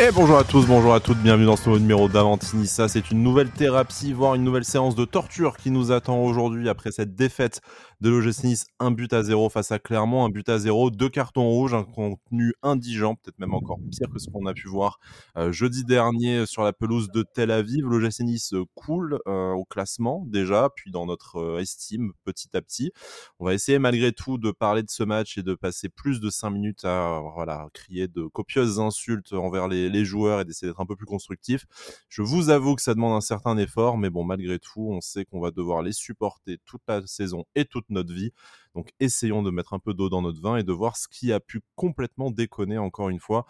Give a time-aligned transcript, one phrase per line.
[0.00, 2.86] Et bonjour à tous, bonjour à toutes, bienvenue dans ce nouveau numéro d'Avantinissa.
[2.86, 6.92] C'est une nouvelle thérapie, voire une nouvelle séance de torture qui nous attend aujourd'hui après
[6.92, 7.62] cette défaite
[8.00, 11.48] de l'OGC un but à zéro face à Clermont, un but à zéro, deux cartons
[11.48, 15.00] rouges, un contenu indigent, peut-être même encore pire que ce qu'on a pu voir
[15.36, 17.84] euh, jeudi dernier sur la pelouse de Tel Aviv.
[17.84, 22.92] L'OGC Nice coule euh, au classement déjà, puis dans notre euh, estime petit à petit.
[23.40, 26.30] On va essayer malgré tout de parler de ce match et de passer plus de
[26.30, 30.80] cinq minutes à voilà, crier de copieuses insultes envers les, les joueurs et d'essayer d'être
[30.80, 31.66] un peu plus constructif.
[32.08, 35.24] Je vous avoue que ça demande un certain effort, mais bon, malgré tout, on sait
[35.24, 38.32] qu'on va devoir les supporter toute la saison et toute notre vie.
[38.74, 41.32] Donc essayons de mettre un peu d'eau dans notre vin et de voir ce qui
[41.32, 43.46] a pu complètement déconner encore une fois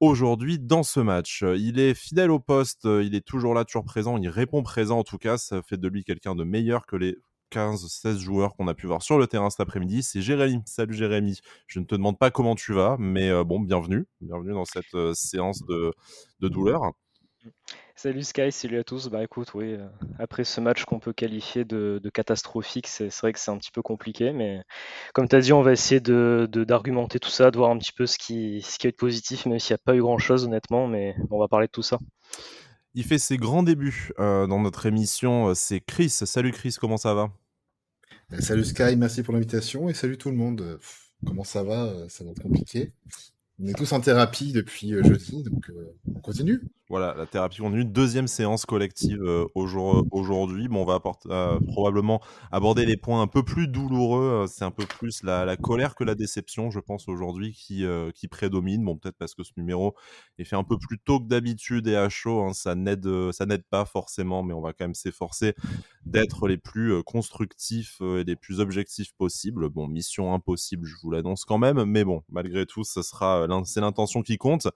[0.00, 1.42] aujourd'hui dans ce match.
[1.56, 5.04] Il est fidèle au poste, il est toujours là, toujours présent, il répond présent en
[5.04, 7.16] tout cas, ça fait de lui quelqu'un de meilleur que les
[7.50, 10.02] 15-16 joueurs qu'on a pu voir sur le terrain cet après-midi.
[10.02, 10.60] C'est Jérémy.
[10.66, 11.40] Salut Jérémy.
[11.66, 14.06] Je ne te demande pas comment tu vas, mais euh, bon, bienvenue.
[14.20, 15.92] Bienvenue dans cette euh, séance de,
[16.40, 16.92] de douleur.
[17.96, 19.08] Salut Sky, salut à tous.
[19.08, 23.40] Bah écoute, oui, euh, après ce match qu'on peut qualifier de, catastrophique, c'est vrai que
[23.40, 24.62] c'est un petit peu compliqué, mais
[25.14, 27.92] comme tu as dit, on va essayer d'argumenter de, tout ça, de voir un petit
[27.92, 30.44] peu ce qui, ce qui a été positif, même s'il n'y a pas eu grand-chose
[30.44, 31.98] honnêtement, mais on va parler de tout ça.
[32.94, 36.10] Il fait ses grands débuts euh, dans notre émission, c'est Chris.
[36.10, 37.30] Salut Chris, comment ça va?
[38.30, 40.78] Ben, Salut Sky, merci pour l'invitation et salut tout le monde.
[41.26, 42.92] Comment ça va Ça va être compliqué.
[43.60, 45.70] On est tous en thérapie depuis euh, jeudi, donc
[46.14, 46.60] on continue.
[46.90, 47.84] Voilà, la thérapie continue.
[47.84, 50.68] Deuxième séance collective euh, aujourd'hui.
[50.68, 54.44] Bon, on va euh, probablement aborder les points un peu plus douloureux.
[54.44, 58.28] Euh, c'est un peu plus la, colère que la déception, je pense, aujourd'hui, qui, qui
[58.28, 58.82] prédomine.
[58.84, 59.94] Bon, peut-être parce que ce numéro
[60.38, 62.42] est fait un peu plus tôt que d'habitude et à chaud.
[62.42, 62.54] Hein.
[62.54, 65.54] ça n'aide pas forcément, mais on va quand même s'efforcer
[66.06, 69.68] d'être les plus constructifs et les plus objectifs possibles.
[69.68, 71.84] Bon, mission impossible, je vous l'annonce quand même.
[71.84, 74.68] Mais bon, malgré tout, ce sera c'est l'intention qui compte.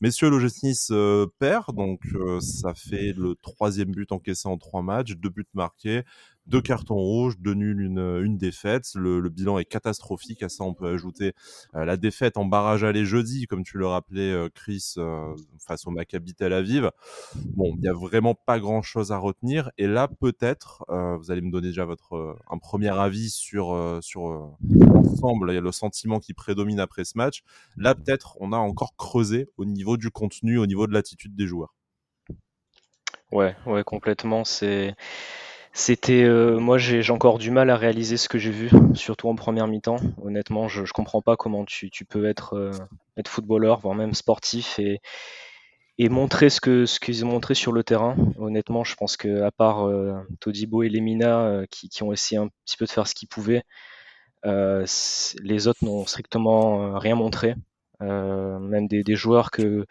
[0.00, 0.92] Messieurs, le Nice
[1.38, 2.00] perd donc
[2.40, 6.02] ça fait le troisième but encaissé en trois matchs, deux buts marqués,
[6.48, 8.90] deux cartons rouges, deux nuls, une, défaite.
[8.94, 10.42] Le, bilan est catastrophique.
[10.42, 11.34] À ça, on peut ajouter
[11.74, 14.94] la défaite en barrage aller jeudi, comme tu le rappelais, Chris,
[15.58, 16.90] face au Maccabi Tel Aviv.
[17.56, 19.70] Bon, il n'y a vraiment pas grand-chose à retenir.
[19.78, 25.52] Et là, peut-être, vous allez me donner déjà votre un premier avis sur sur l'ensemble,
[25.52, 27.42] le sentiment qui prédomine après ce match.
[27.76, 31.46] Là, peut-être, on a encore creusé au niveau du contenu, au niveau de l'attitude des
[31.46, 31.74] joueurs.
[33.32, 34.44] Ouais, ouais, complètement.
[34.44, 34.94] C'est
[35.78, 39.36] c'était, euh, moi j'ai encore du mal à réaliser ce que j'ai vu, surtout en
[39.36, 39.98] première mi-temps.
[40.20, 42.72] Honnêtement, je, je comprends pas comment tu, tu peux être, euh,
[43.16, 45.00] être footballeur, voire même sportif et,
[45.98, 48.16] et montrer ce que ce qu'ils ont montré sur le terrain.
[48.38, 52.48] Honnêtement, je pense que à part euh, Todibo et Lemina qui, qui, ont essayé un
[52.66, 53.62] petit peu de faire ce qu'ils pouvaient,
[54.44, 57.54] les autres n'ont strictement rien montré.
[58.00, 59.86] même des, des joueurs que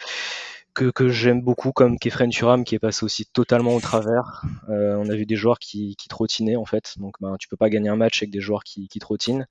[0.92, 4.44] que, j'aime beaucoup comme Kefren Turam qui est passé aussi totalement au travers.
[4.70, 7.58] Euh, on a vu des joueurs qui, qui trottinaient en fait, donc ben, tu peux
[7.58, 9.46] pas gagner un match avec des joueurs qui, qui trottinent.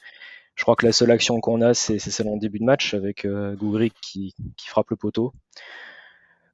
[0.55, 3.25] Je crois que la seule action qu'on a, c'est celle en début de match avec
[3.25, 3.57] euh,
[4.01, 5.35] qui, qui, frappe le poteau.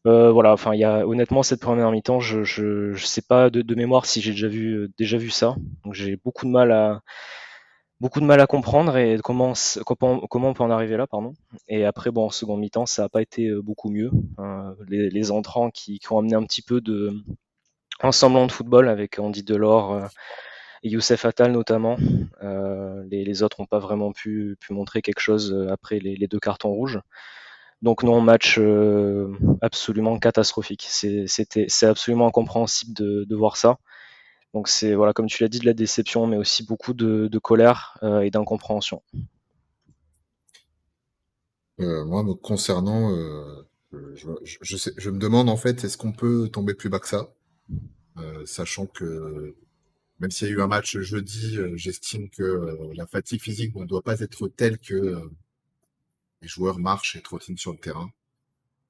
[0.06, 3.74] Euh, voilà, enfin, y a honnêtement cette première mi-temps, je, je, je, sais pas de,
[3.76, 7.02] mémoire si j'ai déjà vu déjà vu ça, donc j'ai beaucoup de mal à
[8.02, 9.52] beaucoup de mal à comprendre et comment,
[9.96, 11.34] comment, on peut en arriver là, pardon.
[11.68, 14.10] Et après, bon, en second mi-temps, ça n'a pas été euh, beaucoup mieux.
[14.38, 14.74] Hein.
[14.88, 17.14] les, entrants qui, ont amené un petit peu de
[18.00, 20.06] un semblant de football avec Andy Delors euh,
[20.82, 21.96] et Youssef Attal notamment.
[22.42, 26.98] Euh, les, autres n'ont pas vraiment pu, montrer quelque chose après les, deux cartons rouges.
[27.82, 28.58] Donc non, match
[29.60, 30.88] absolument catastrophique.
[30.88, 33.78] C'est absolument incompréhensible de voir ça.
[34.54, 37.98] Donc c'est voilà, comme tu l'as dit, de la déception, mais aussi beaucoup de, colère
[38.02, 39.02] euh, et d'incompréhension.
[41.80, 43.66] Euh, moi, me concernant, euh,
[44.14, 47.34] je, me demande en fait, est-ce qu'on peut tomber plus bas que ça,
[48.44, 49.56] sachant que
[50.20, 54.02] même s'il y a eu un match jeudi, j'estime que la fatigue physique ne doit
[54.02, 55.30] pas être telle que
[56.42, 58.12] les joueurs marchent et trottinent sur le terrain.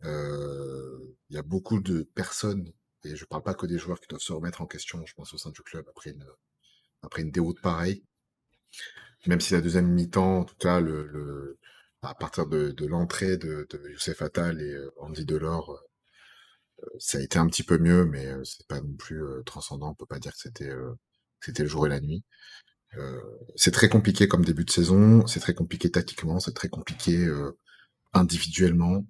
[0.03, 2.73] Il y a beaucoup de personnes
[3.05, 5.35] et je parle pas que des joueurs qui doivent se remettre en question, je pense
[5.35, 6.27] au sein du club après une,
[7.03, 8.05] après une déroute pareille.
[9.27, 10.81] Même si la deuxième mi-temps, en tout cas,
[12.03, 17.21] à partir de, l'entrée de, de Youssef Attal et euh, Andy Delors, euh, ça a
[17.21, 19.91] été un petit peu mieux, mais euh, c'est pas non plus transcendant.
[19.91, 20.73] On peut pas dire que c'était
[21.41, 22.25] c'était le jour et la nuit.
[23.57, 27.29] c'est très compliqué comme début de saison, c'est très compliqué tactiquement, c'est très compliqué
[28.13, 29.07] individuellement,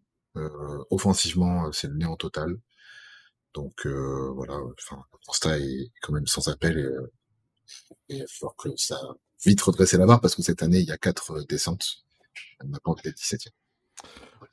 [0.90, 2.56] offensivement, c'est le néant total.
[3.54, 7.12] Donc euh, voilà, enfin, le constat est quand même sans appel et, euh,
[8.08, 8.98] et il va que ça
[9.44, 12.04] vite redresser la barre parce que cette année il y a quatre euh, descentes.
[12.64, 13.50] On n'a pas envie d'être 17 e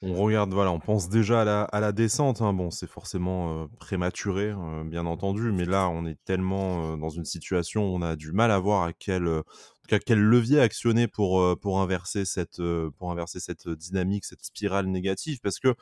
[0.02, 2.42] On regarde, voilà, on pense déjà à la, descente.
[2.42, 2.52] Hein.
[2.52, 4.54] Bon, c'est forcément prématuré,
[4.86, 8.52] bien entendu, mais là, on est tellement dans une situation où on a du mal
[8.52, 9.44] à voir à quel,
[9.88, 12.62] quel levier actionner pour, pour, inverser cette,
[12.98, 15.74] pour inverser cette dynamique, cette spirale négative, parce que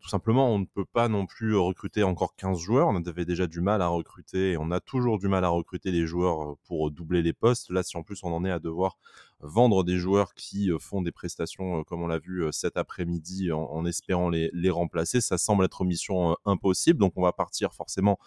[0.00, 2.88] tout simplement, on ne peut pas non plus recruter encore 15 joueurs.
[2.88, 5.90] On avait déjà du mal à recruter et on a toujours du mal à recruter
[5.90, 7.70] des joueurs pour doubler les postes.
[7.70, 8.96] Là, si en plus on en est à devoir
[9.40, 14.28] vendre des joueurs qui font des prestations, comme on l'a vu cet après-midi, en, espérant
[14.28, 16.98] les, les, remplacer, ça semble être mission impossible.
[16.98, 18.18] Donc, on va partir forcément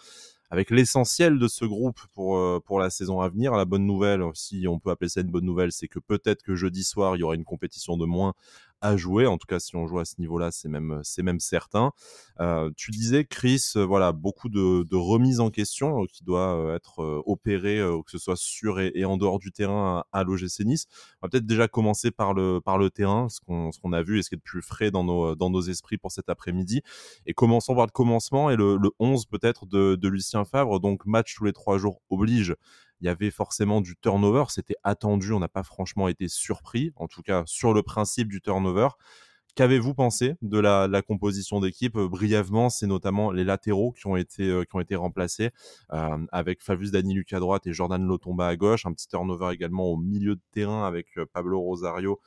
[0.52, 3.52] avec l'essentiel de ce groupe pour la saison à venir.
[3.54, 6.54] La bonne nouvelle, si on peut appeler ça une bonne nouvelle, c'est que peut-être que
[6.54, 8.34] jeudi soir, il y aura une compétition de moins
[8.82, 9.26] à jouer.
[9.26, 11.92] En tout cas, si on joue à ce niveau-là, c'est même, c'est même certain.
[12.40, 16.74] Euh, tu disais, Chris, euh, voilà, beaucoup de, de remises en question euh, qui doit
[16.74, 20.86] être opérées, que ce soit sur et, en dehors du terrain à, l'OGC Nice.
[21.20, 24.02] On va peut-être déjà commencer par le, par le terrain, ce qu'on, ce qu'on a
[24.02, 26.28] vu et ce qui est le plus frais dans nos, dans nos esprits pour cet
[26.28, 26.82] après-midi.
[27.26, 30.80] Et commençons par le commencement et le, le 11 peut-être de, de Lucien Favre.
[30.80, 32.56] Donc, match tous les trois jours oblige
[33.02, 37.08] il y avait forcément du turnover, c'était attendu, on n'a pas franchement été surpris, en
[37.08, 38.88] tout cas sur le principe du turnover.
[39.54, 41.96] Qu'avez-vous pensé de la, composition d'équipe?
[41.96, 45.50] Euh, Brièvement, c'est notamment les latéraux qui ont été, euh, qui ont été remplacés
[45.92, 48.86] euh, avec Fabius Daniluc à droite et Jordan Lotomba à gauche.
[48.86, 52.20] Un petit turnover également au milieu de terrain avec Pablo Rosario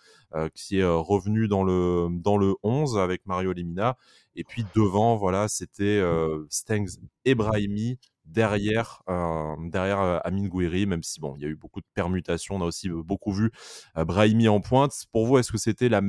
[0.53, 3.95] qui est revenu dans le, dans le 11 avec Mario Limina.
[4.35, 6.03] Et puis devant, voilà, c'était
[6.49, 11.81] Stengs et Brahimi derrière, derrière Amin Gouiri, même si bon, il y a eu beaucoup
[11.81, 12.55] de permutations.
[12.55, 13.51] On a aussi beaucoup vu
[13.95, 14.93] Brahimi en pointe.
[15.11, 16.01] Pour vous, est-ce que c'était la,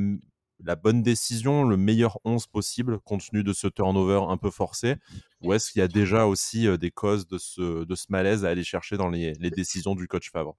[0.64, 4.96] la bonne décision, le meilleur 11 possible compte tenu de ce turnover un peu forcé?
[5.42, 8.48] Ou est-ce qu'il y a déjà aussi des causes de ce, de ce malaise à
[8.48, 10.56] aller chercher dans les, les décisions du coach Favre?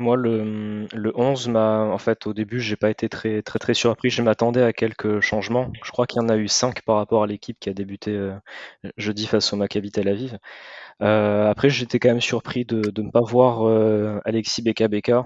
[0.00, 3.74] Moi, le, le 11 m'a, en fait, au début, j'ai pas été très, très, très
[3.74, 4.10] surpris.
[4.10, 5.70] Je m'attendais à quelques changements.
[5.84, 8.12] Je crois qu'il y en a eu 5 par rapport à l'équipe qui a débuté
[8.12, 8.34] euh,
[8.96, 10.38] jeudi face au Maccabi Tel Aviv.
[11.02, 15.24] Euh, après, j'étais quand même surpris de, de ne pas voir euh, Alexis Beka Beka.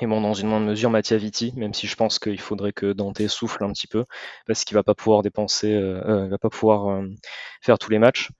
[0.00, 2.92] et bon, dans une moindre mesure, Mattia Viti, même si je pense qu'il faudrait que
[2.92, 4.04] Dante souffle un petit peu,
[4.46, 7.02] parce qu'il va pas pouvoir dépenser, il va pas pouvoir
[7.60, 8.30] faire tous les matchs.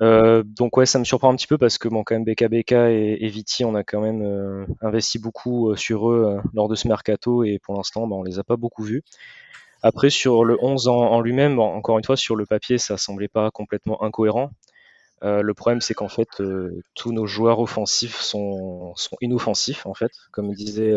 [0.00, 2.72] Euh, donc ouais, ça me surprend un petit peu parce que bon, quand même BKBK
[2.72, 6.74] et, et Viti, on a quand même euh, investi beaucoup euh, sur eux lors de
[6.76, 9.02] ce mercato et pour l'instant, bah, on les a pas beaucoup vus.
[9.82, 13.50] Après, sur le 11 en, lui-même, encore une fois, sur le papier, ça semblait pas
[13.52, 14.50] complètement incohérent.
[15.22, 16.42] le problème, c'est qu'en fait,
[16.96, 20.10] tous nos joueurs offensifs sont, sont, inoffensifs, en fait.
[20.32, 20.92] Comme disait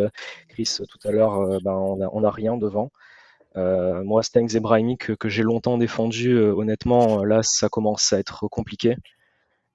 [0.50, 2.92] Chris tout à l'heure, ben, on, a, rien devant.
[3.58, 8.20] Euh, moi, Stengs et Brahimi, que, j'ai longtemps défendu, euh, honnêtement, là, ça commence à
[8.20, 8.96] être compliqué.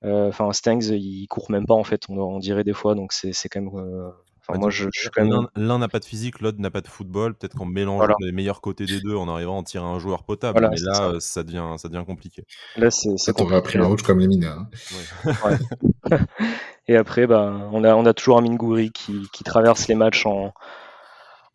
[0.05, 3.49] Euh, enfin, Stengs, il court même pas, en fait, on, dirait des fois, donc c'est
[3.49, 4.13] quand même.
[4.55, 4.89] moi, je,
[5.57, 7.35] L'un n'a pas de physique, l'autre n'a pas de football.
[7.35, 10.25] Peut-être qu'en mélangeant les meilleurs côtés des deux, en arrivant à en tirer un joueur
[10.25, 10.69] potable.
[10.71, 11.43] mais là, ça.
[11.43, 12.45] devient, ça devient compliqué.
[12.77, 13.17] Là, c'est.
[13.19, 14.65] Ça t'aurait appris la route comme les mineurs.
[15.25, 15.59] Hein.
[16.89, 20.25] Et après, bah, on, a, on a toujours un Gouri qui, qui traverse les matchs
[20.25, 20.55] en,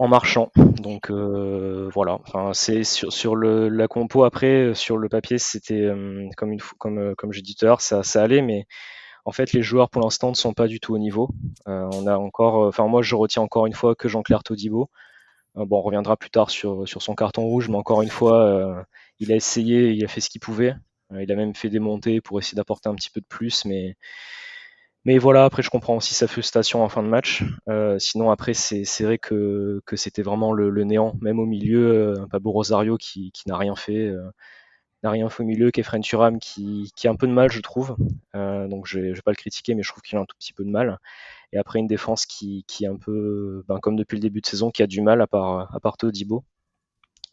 [0.02, 0.52] en marchant.
[0.56, 6.28] Donc euh, voilà, enfin, c'est sur, le, la compo après, sur le papier, c'était euh,
[6.38, 8.66] comme, une, comme, euh, comme j'ai dit tout ça, ça allait, mais
[9.26, 11.30] en fait, les joueurs pour l'instant ne sont pas du tout au niveau.
[11.68, 14.90] on a encore, enfin moi, je retiens encore une fois que Jean-Claire Todibo.
[15.56, 18.86] bon, on reviendra plus tard sur, sur son carton rouge, mais encore une fois,
[19.20, 20.74] il a essayé, il a fait ce qu'il pouvait.
[21.12, 23.96] il a même fait des montées pour essayer d'apporter un petit peu de plus, mais
[25.06, 27.44] mais voilà, après je comprends aussi sa frustration en fin de match.
[27.70, 32.16] Euh, sinon après c'est vrai que, que c'était vraiment le, le, néant, même au milieu,
[32.20, 34.30] euh, Pablo Rosario qui, qui n'a rien fait, euh,
[35.04, 37.62] n'a rien fait au milieu, Kefren Turam qui, qui a un peu de mal je
[37.62, 37.96] trouve.
[38.36, 40.38] Euh, donc je vais, vais pas le critiquer mais je trouve qu'il a un tout
[40.38, 41.00] petit peu de mal.
[41.54, 44.46] Et après une défense qui, qui est un peu, ben, comme depuis le début de
[44.48, 46.44] saison, qui a du mal à part, à part Todibo.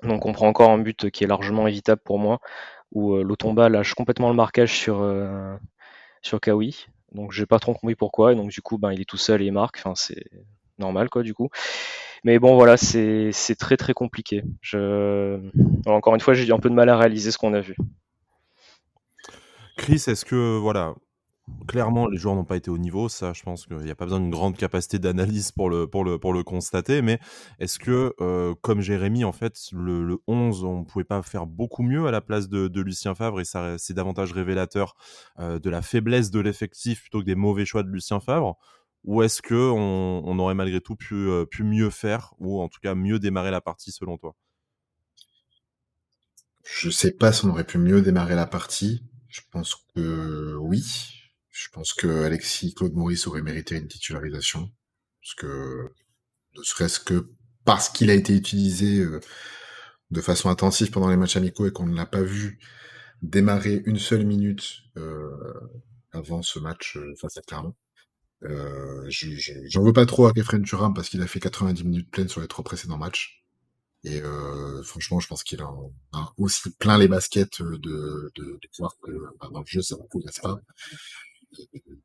[0.03, 2.41] Donc on prend encore un but qui est largement évitable pour moi,
[2.93, 5.57] où euh, Lotomba lâche complètement le marquage sur, euh,
[6.23, 6.87] sur Kawi.
[7.13, 8.33] Donc j'ai pas trop compris pourquoi.
[8.33, 9.79] Et donc du coup, ben, il est tout seul et il marque.
[9.79, 10.25] Enfin, c'est
[10.79, 11.49] normal quoi du coup.
[12.25, 14.43] Mais bon voilà, c'est très très compliqué.
[14.61, 15.41] Je...
[15.87, 17.77] encore une fois, j'ai un peu de mal à réaliser ce qu'on a vu.
[19.77, 20.95] Chris, est-ce que voilà,
[21.69, 23.09] clairement, les joueurs n'ont pas été au niveau.
[23.09, 26.05] Ça, je pense qu'il n'y a pas besoin d'une grande capacité d'analyse pour le, pour,
[26.05, 27.03] le, pour le constater.
[27.03, 27.21] Mais
[27.59, 31.83] est-ce que, euh, comme Jérémy, en fait, le, 11, on ne pouvait pas faire beaucoup
[31.83, 34.95] mieux à la place de, Lucien Favre et ça, c'est davantage révélateur
[35.41, 38.57] euh, de la faiblesse de l'effectif plutôt que des mauvais choix de Lucien Favre?
[39.05, 42.81] Ou est-ce qu'on on aurait malgré tout pu, euh, pu mieux faire ou en tout
[42.81, 44.35] cas mieux démarrer la partie selon toi?
[46.65, 49.03] Je sais pas si on aurait pu mieux démarrer la partie.
[49.29, 51.18] Je pense que oui,
[51.59, 54.71] je pense que Alexis Claude Maurice aurait mérité une titularisation,
[55.21, 55.91] parce que
[56.57, 57.33] ne serait-ce que
[57.65, 59.21] parce qu'il a été utilisé euh,
[60.11, 62.61] de façon intensive pendant les matchs amicaux et qu'on ne l'a pas vu
[63.23, 65.31] démarrer une seule minute euh,
[66.13, 67.75] avant ce match euh, face à Clermont.
[68.41, 72.41] J'en veux pas trop à Kefren Turam parce qu'il a fait 90 minutes pleines sur
[72.41, 73.45] les trois précédents matchs.
[74.05, 74.23] Et
[74.85, 75.69] franchement, je pense qu'il a,
[76.37, 79.11] aussi plein les baskets de, de, pouvoir que
[79.41, 80.61] bah, dans le jeu, ça ne progresse pas?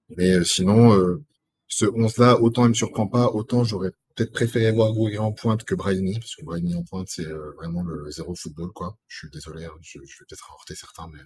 [0.10, 1.24] Mais euh, sinon, euh,
[1.68, 5.64] ce 11-là, autant il me surprend pas, autant j'aurais peut-être préféré voir Gouiri en pointe
[5.64, 8.98] que Brahimi, parce que Brahimi en pointe, c'est euh, vraiment le zéro football, quoi.
[9.08, 11.20] Je suis désolé, hein, je, vais peut-être heurter certains, mais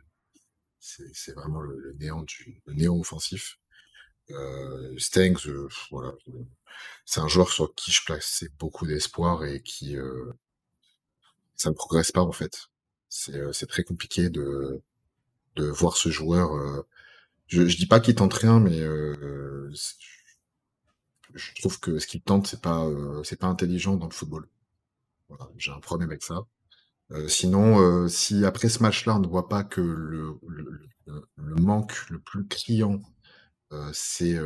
[0.79, 3.59] c'est vraiment le, néant du le néant offensif.
[4.31, 5.47] Euh, Stengs,
[5.91, 6.13] voilà,
[7.05, 10.33] c'est un joueur sur qui je plaçais beaucoup d'espoir et qui euh,
[11.55, 12.67] ça ne progresse pas en fait.
[13.09, 14.81] C'est très compliqué de
[15.55, 16.86] de voir ce joueur.
[17.47, 18.81] Je, je dis pas qu'il tente rien, mais
[21.37, 24.47] je trouve que ce qu'il tente, c'est pas, euh, c'est pas intelligent dans le football.
[25.29, 26.45] Voilà, j'ai un problème avec ça.
[27.11, 30.81] Euh, sinon, euh, si après ce match-là, on ne voit pas que le, le,
[31.37, 33.01] le, manque le plus criant,
[33.93, 34.37] c'est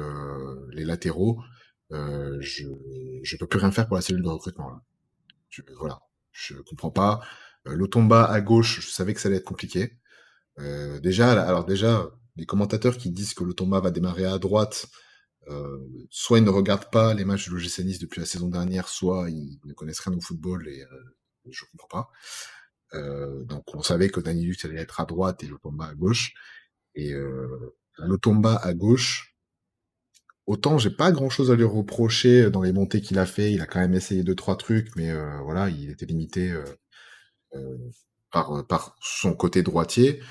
[0.71, 1.41] les latéraux,
[1.91, 4.81] je ne peux plus rien faire pour la cellule de recrutement.
[5.49, 7.21] Je, voilà, je comprends pas.
[7.65, 9.97] L'Otomba à gauche, je savais que ça allait être compliqué.
[11.01, 14.87] déjà, alors déjà, les commentateurs qui disent que l'Otomba va démarrer à droite,
[15.49, 19.29] euh, soit ils ne regardent pas les matchs de l'OGC depuis la saison dernière, soit
[19.29, 21.15] ils ne connaissent rien au football et euh,
[21.49, 22.09] je comprends pas.
[22.93, 26.33] Euh, donc on savait que Danilus allait être à droite et Lotomba à gauche.
[26.95, 29.35] Et euh, Lotomba à gauche,
[30.45, 33.51] autant j'ai pas grand chose à lui reprocher dans les montées qu'il a fait.
[33.51, 35.11] Il a quand même essayé deux trois trucs, mais
[35.43, 36.53] voilà, il était limité
[38.31, 40.21] par son côté droitier.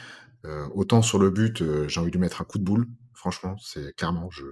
[0.74, 2.86] Autant sur le but, j'ai envie de lui mettre un coup de boule.
[3.14, 4.44] Franchement, c'est clairement, je,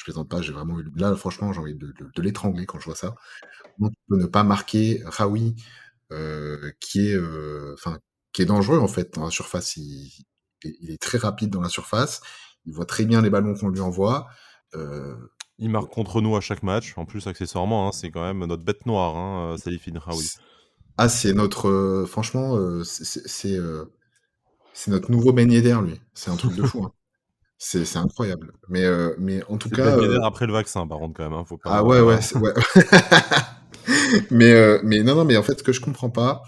[0.00, 0.90] je plaisante pas, j'ai vraiment eu.
[0.96, 3.14] Là, franchement, j'ai envie de, l'étrangler quand je vois ça.
[3.78, 5.56] Donc, ne pas marquer Raoui,
[6.10, 7.98] euh, qui est, euh, enfin,
[8.32, 9.76] qui est dangereux en fait dans la surface.
[9.76, 10.10] Il,
[10.62, 12.22] est très rapide dans la surface.
[12.64, 14.26] Il voit très bien les ballons qu'on lui envoie.
[14.74, 15.14] Euh,
[15.58, 16.94] il marque contre nous à chaque match.
[16.96, 20.30] En plus, accessoirement, hein, c'est quand même notre bête noire, hein, Salifine Raoui.
[20.96, 22.06] Ah, c'est notre.
[22.08, 23.58] franchement, c'est c'est
[24.88, 26.00] notre nouveau beignet d'air, lui.
[26.14, 26.84] C'est un truc de fou.
[26.84, 26.92] Hein.
[27.62, 28.54] C'est incroyable.
[28.70, 29.98] Mais, euh, mais en tout cas.
[29.98, 30.22] Euh...
[30.22, 31.34] après le vaccin, par contre, quand même.
[31.34, 31.70] Hein, faut pas...
[31.70, 32.18] Ah ouais, ouais.
[32.36, 32.54] ouais.
[34.30, 36.42] mais, euh, mais non, non, mais en fait, ce que je comprends pas,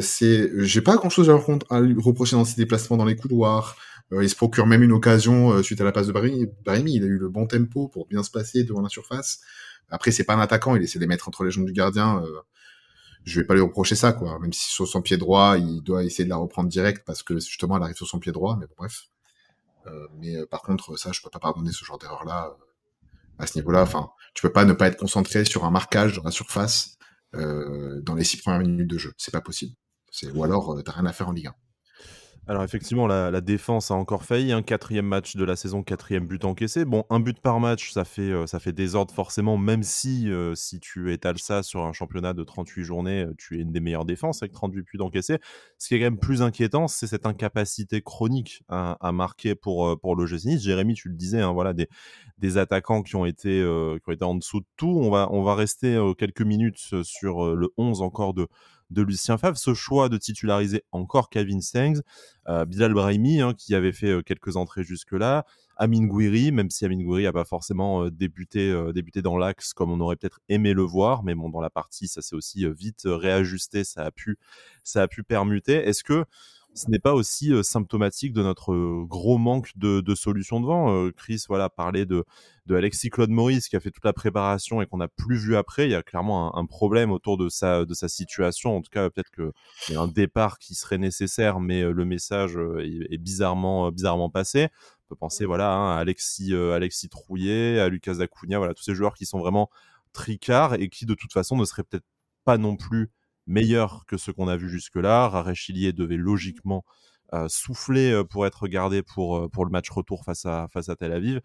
[0.00, 0.50] c'est.
[0.64, 1.30] J'ai pas grand chose
[1.68, 3.76] à, lui reprocher dans ses déplacements dans les couloirs.
[4.12, 6.46] il se procure même une occasion suite à la passe de Barimi.
[6.64, 9.40] Barimi, il a eu le bon tempo pour bien se passer devant la surface.
[9.90, 12.22] Après, c'est pas un attaquant, il essaie de les mettre entre les jambes du gardien.
[13.24, 14.38] Je vais pas lui reprocher ça, quoi.
[14.38, 17.38] Même si sur son pied droit, il doit essayer de la reprendre direct parce que
[17.38, 18.56] justement, elle arrive sur son pied droit.
[18.58, 19.08] Mais bon, bref.
[19.86, 22.64] Euh, mais euh, par contre, ça, je peux pas pardonner ce genre d'erreur-là euh,
[23.38, 23.82] à ce niveau-là.
[23.82, 26.98] Enfin, tu peux pas ne pas être concentré sur un marquage dans la surface
[27.32, 29.12] dans les six premières minutes de jeu.
[29.18, 29.74] C'est pas possible.
[30.34, 31.54] Ou alors, t'as rien à faire en Ligue 1.
[32.46, 34.52] Alors effectivement, la, défense a encore failli.
[34.52, 36.84] Un quatrième match de la saison, quatrième but encaissé.
[36.84, 40.54] Bon, un but par match, ça fait, euh, ça fait désordre forcément, même si, euh,
[40.54, 43.80] si tu étales ça sur un championnat de 38 journées, euh, tu es une des
[43.80, 45.38] meilleures défenses avec 38 buts encaissés.
[45.78, 50.24] Ce qui est quand même plus inquiétant, c'est cette incapacité chronique à, marquer pour, le
[50.44, 50.62] Nice.
[50.62, 51.88] Jérémy, tu le disais, hein, voilà, des,
[52.36, 55.00] des attaquants qui ont, été, qui ont été en dessous de tout.
[55.02, 58.48] On va, on va rester quelques minutes sur le 11 encore de
[58.94, 59.58] de Lucien Favre.
[59.58, 62.00] Ce choix de titulariser encore Kevin Stengs,
[62.48, 65.44] euh, Bilal Brahimi, hein, qui avait fait euh, quelques entrées jusque-là,
[65.76, 69.90] Amin Gouiri, même si Amin Gouiri n'a pas forcément euh, débuté, débuté dans l'axe comme
[69.90, 73.02] on aurait peut-être aimé le voir, mais bon, dans la partie, ça s'est aussi vite
[73.04, 74.38] réajusté, ça a pu,
[74.84, 75.74] ça a pu permuter.
[75.74, 76.24] Est-ce que
[76.74, 81.10] ce n'est pas aussi symptomatique de notre gros manque de, solutions devant.
[81.12, 82.24] Chris voilà, parlait de,
[82.66, 85.56] de Alexis Claude Maurice qui a fait toute la préparation et qu'on n'a plus vu
[85.56, 85.86] après.
[85.86, 88.76] Il y a clairement un, problème autour de sa, de sa situation.
[88.76, 92.58] En tout cas, peut-être qu'il y a un départ qui serait nécessaire, mais le message
[92.80, 94.68] est, bizarrement, bizarrement passé.
[95.06, 98.94] On peut penser voilà, hein, à Alexis, Alexis Trouillet, à Lucas Acuna, voilà, tous ces
[98.94, 99.70] joueurs qui sont vraiment
[100.12, 102.06] tricards et qui de toute façon ne seraient peut-être
[102.44, 103.10] pas non plus
[103.46, 105.28] meilleur que ce qu'on a vu jusque-là.
[105.28, 106.84] Rarechilier devait logiquement
[107.32, 110.88] euh, souffler euh, pour être gardé pour, euh, pour le match retour face à, face
[110.88, 111.40] à Tel Aviv.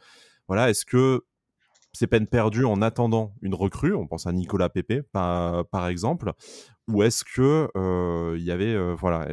[0.47, 1.23] Voilà, est-ce que
[1.93, 3.95] c'est peine perdue en attendant une recrue?
[3.95, 6.33] On pense à Nicolas Pepe, par, par exemple.
[6.87, 7.69] Ou est-ce que
[8.35, 9.27] il y avait, voilà,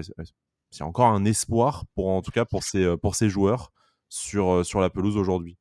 [0.71, 3.73] c'est encore un espoir pour, en tout cas, pour ces, pour ces joueurs
[4.09, 5.59] sur, sur la pelouse aujourd'hui?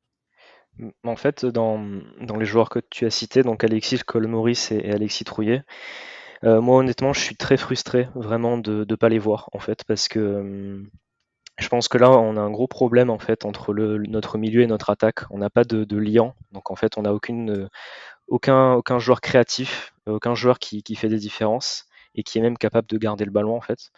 [1.04, 1.78] En fait, dans,
[2.20, 5.64] dans, les joueurs que tu as cités, donc Alexis Colmoris et Alexis Trouillet,
[6.44, 9.84] euh, moi, honnêtement, je suis très frustré vraiment de ne pas les voir, en fait,
[9.84, 10.90] parce que hum,
[11.58, 14.66] je pense que là, on a un gros problème en fait entre notre milieu et
[14.66, 15.20] notre attaque.
[15.30, 17.68] On n'a pas de, de liant, donc en fait, on n'a aucune,
[18.28, 21.86] aucun, joueur créatif, aucun joueur qui fait des différences.
[22.16, 23.90] et qui est même capable de garder le ballon en fait.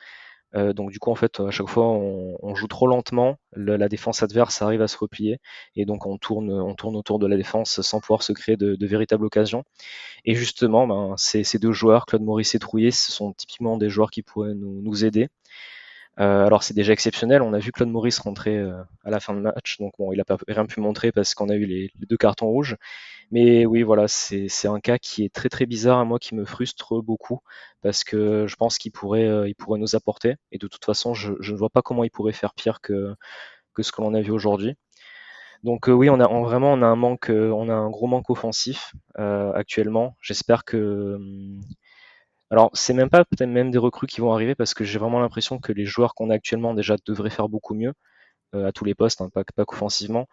[0.54, 4.22] Euh, donc du coup, en fait, à chaque fois, on, joue trop lentement, la défense
[4.22, 5.38] adverse arrive à se replier,
[5.76, 8.86] et donc on tourne, on tourne autour de la défense sans pouvoir se créer de,
[8.86, 9.64] véritables occasions.
[10.24, 14.10] Et justement, ben, ces, deux joueurs, Claude Maurice et Trouillet, ce sont typiquement des joueurs
[14.10, 15.28] qui pourraient nous, aider.
[16.18, 19.34] Euh, alors c'est déjà exceptionnel, on a vu Claude Maurice rentrer euh, à la fin
[19.34, 21.92] de match, donc bon, il n'a pas rien pu montrer parce qu'on a eu les,
[22.08, 22.76] deux cartons rouges.
[23.30, 26.44] Mais oui, voilà, c'est un cas qui est très très bizarre à moi, qui me
[26.46, 27.40] frustre beaucoup
[27.82, 30.36] parce que je pense qu'il pourrait, euh, il pourrait nous apporter.
[30.52, 33.14] Et de toute façon, je, ne vois pas comment il pourrait faire pire que,
[33.74, 34.76] que ce que l'on a vu aujourd'hui.
[35.64, 38.06] Donc euh, oui, on a vraiment on a un manque, euh, on a un gros
[38.08, 40.16] manque offensif actuellement.
[40.22, 41.60] J'espère que hum,
[42.50, 45.20] alors, c'est même pas peut-être même des recrues qui vont arriver parce que j'ai vraiment
[45.20, 47.92] l'impression que les joueurs qu'on a actuellement déjà devraient faire beaucoup mieux
[48.54, 50.26] à tous les postes, hein, pas, pas qu'offensivement.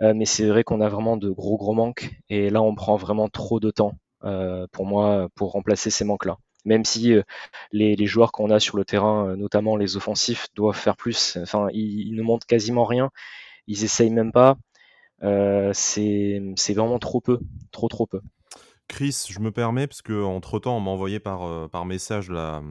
[0.00, 2.96] Euh, mais c'est vrai qu'on a vraiment de gros gros manques et là on prend
[2.96, 6.38] vraiment trop de temps euh, pour moi pour remplacer ces manques-là.
[6.64, 7.22] Même si euh,
[7.72, 11.38] les, joueurs qu'on a sur le terrain, notamment les offensifs, doivent faire plus.
[11.40, 13.10] Enfin, ils, ne montrent quasiment rien.
[13.68, 14.56] Ils essayent même pas.
[15.72, 16.40] c'est
[16.74, 17.38] vraiment trop peu,
[17.70, 18.20] trop trop peu.
[18.88, 22.62] Chris, je me permets, parce que entre temps, on m'a envoyé par, message la,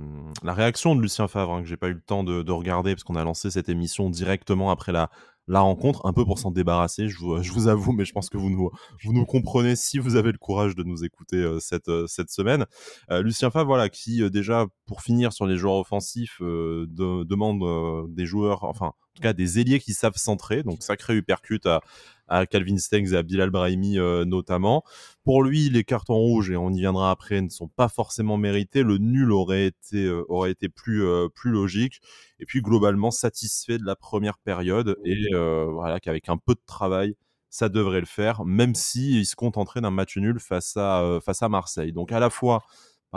[0.43, 3.15] réaction de Lucien Favre, hein, que j'ai pas eu le temps de regarder, parce qu'on
[3.15, 5.10] a lancé cette émission directement après la,
[5.48, 8.50] la rencontre, un peu pour s'en débarrasser, je vous, avoue, mais je pense que vous
[8.50, 12.66] nous, comprenez si vous avez le courage de nous écouter euh, cette, euh, cette semaine.
[13.12, 18.63] Euh, Lucien Favre, voilà, qui déjà, pour finir sur les joueurs offensifs, demande des joueurs,
[18.66, 21.82] enfin, en tout cas des ailiers qui savent centrer, donc sacré uppercut à,
[22.27, 24.84] à Calvin Stengs et à Bilal Brahimi euh, notamment.
[25.24, 28.84] Pour lui, les cartons rouges, et on y viendra après, ne sont pas forcément mérités.
[28.84, 32.00] Le nul aurait été, euh, aurait été plus, euh, plus logique.
[32.39, 37.15] Et puis globalement satisfait de la première période et voilà qu'avec un peu de travail,
[37.50, 41.41] ça devrait le faire, même si il se contenterait d'un match nul face à, face
[41.41, 41.93] à Marseille.
[41.93, 42.63] Donc à la fois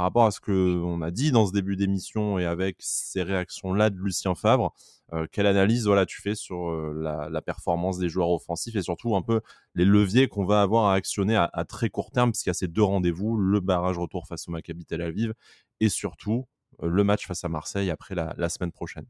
[0.00, 3.22] par rapport à ce que on a dit dans ce début d'émission et avec ces
[3.22, 4.74] réactions là de Lucien Favre,
[5.12, 9.14] euh, quelle analyse voilà tu fais sur euh, la, performance des joueurs offensifs et surtout
[9.14, 9.42] un peu
[9.74, 12.66] les leviers qu'on va avoir à actionner à, très court terme puisqu'il y a ces
[12.66, 15.34] deux rendez-vous, le barrage retour face au Maccabi Tel Aviv
[15.80, 16.46] et surtout
[16.82, 19.04] euh, le match face à Marseille après la, semaine prochaine.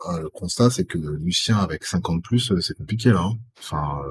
[0.00, 3.22] Ah, le constat, c'est que Lucien avec 50 plus, c'est compliqué là.
[3.22, 3.38] Hein.
[3.58, 4.02] Enfin,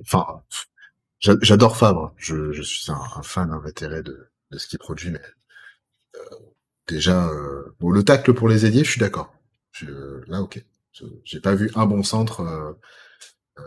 [0.00, 0.42] enfin,
[1.20, 2.14] j'adore Fabre.
[2.16, 5.20] Je, suis un, fan invétéré de, de ce qu'il produit, mais
[6.86, 9.32] déjà, euh, bon, le tacle pour les ailiers, je suis d'accord.
[10.26, 10.64] Là, ok.
[11.24, 12.40] J'ai pas vu un bon centre.
[12.40, 12.72] Euh,
[13.58, 13.62] euh,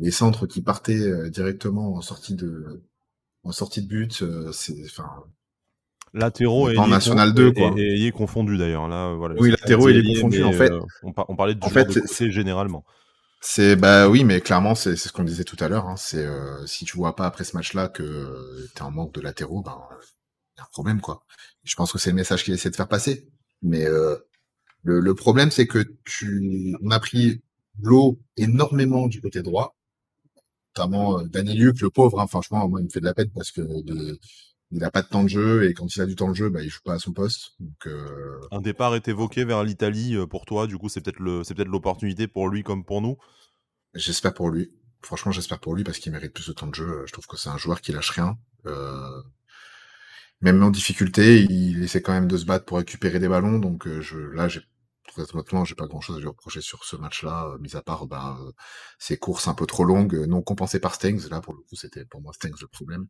[0.00, 2.82] les centres qui partaient directement en sortie de,
[3.42, 5.08] en sortie de but, c'est, enfin.
[6.12, 7.72] Latéraux et en national 2 quoi.
[7.76, 9.36] Et, est confondu d'ailleurs là voilà.
[9.38, 10.72] Oui, latéraux et est confondu en fait.
[11.04, 12.84] on, parlait de en fait, c'est généralement.
[13.40, 15.86] C'est bah oui, mais clairement c'est ce qu'on disait tout à l'heure.
[15.86, 16.26] Hein, c'est
[16.66, 19.78] si tu vois pas après ce match-là que t'es en manque de latéraux, ben
[20.58, 21.24] y a un problème quoi.
[21.64, 23.28] Je pense que c'est le message qu'il essaie de faire passer.
[23.62, 24.16] Mais euh,
[24.82, 27.42] le, problème, c'est que tu, on a pris
[27.80, 29.76] l'eau énormément du côté droit,
[30.76, 32.20] notamment euh, Daniel Luc, le pauvre.
[32.20, 33.62] Hein, franchement, moi, il me fait de la peine parce que
[34.70, 36.48] il n'a pas de temps de jeu et quand il a du temps de jeu,
[36.48, 37.52] bah, il joue pas à son poste.
[37.60, 38.40] Donc, euh...
[38.50, 40.66] Un départ est évoqué vers l'Italie euh, pour toi.
[40.66, 43.16] Du coup, c'est peut-être le, c'est peut-être l'opportunité pour lui comme pour nous.
[43.94, 44.72] J'espère pour lui.
[45.02, 47.04] Franchement, j'espère pour lui parce qu'il mérite plus de temps de jeu.
[47.06, 48.38] Je trouve que c'est un joueur qui lâche rien.
[48.66, 49.22] Euh,
[50.40, 53.58] même en difficulté, il essaie quand même de se battre pour récupérer des ballons.
[53.58, 54.60] Donc euh, je, là, j'ai
[55.34, 58.06] honnêtement, j'ai pas grand chose à lui reprocher sur ce match-là, euh, mis à part
[58.06, 58.52] bah, euh,
[58.98, 61.28] ses courses un peu trop longues, non compensées par Stengs.
[61.30, 63.06] Là, pour le coup, c'était pour moi Stengs le problème.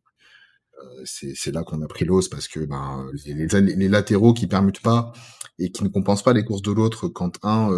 [1.05, 5.13] C'est là qu'on a pris l'os parce que ben, les, les, latéraux qui permutent pas
[5.59, 7.69] et qui ne compensent pas les courses de l'autre quand un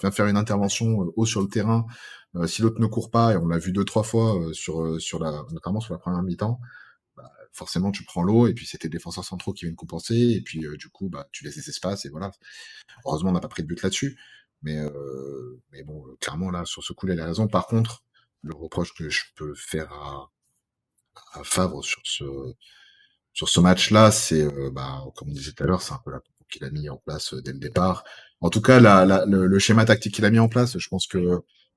[0.00, 1.86] vient faire une intervention haut sur le terrain,
[2.46, 5.44] si l'autre ne court pas, et on l'a vu deux trois fois sur sur la
[5.52, 6.60] notamment sur la première mi-temps,
[7.52, 10.76] forcément tu prends l'eau et puis c'était défenseurs centraux qui viennent compenser et puis euh,
[10.76, 12.30] du coup bah tu laisses des espaces et voilà.
[13.04, 14.18] Heureusement on n'a pas pris de but là-dessus,
[14.62, 17.48] mais euh, mais bon clairement là sur ce coup-là il a raison.
[17.48, 18.04] Par contre
[18.42, 20.30] le reproche que je peux faire à,
[21.32, 22.24] à Favre sur ce
[23.32, 26.10] sur ce match-là, c'est euh, bah comme on disait tout à l'heure, c'est un peu
[26.10, 28.02] la qu'il a mis en place dès le départ.
[28.40, 31.06] En tout cas, la, la, le, schéma tactique qu'il a mis en place, je pense
[31.06, 31.18] que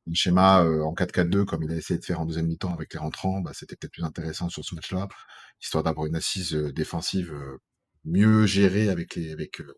[0.09, 2.99] un schéma en 4-4-2 comme il a essayé de faire en deuxième mi-temps avec les
[2.99, 5.07] rentrants, bah, c'était peut-être plus intéressant sur ce match-là
[5.63, 7.57] histoire d'avoir une assise euh, défensive euh,
[8.05, 9.73] mieux gérée avec les avec euh,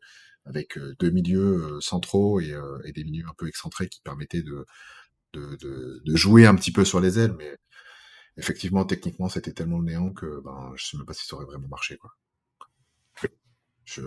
[0.45, 2.53] avec deux milieux centraux et,
[2.85, 4.63] et, des milieux un peu excentrés qui permettaient de,
[5.33, 7.57] de, de, jouer un petit peu sur les ailes, mais
[8.37, 11.45] effectivement techniquement c'était tellement le néant que ben je sais même pas si ça aurait
[11.45, 12.11] vraiment marché quoi.
[13.85, 14.01] Je...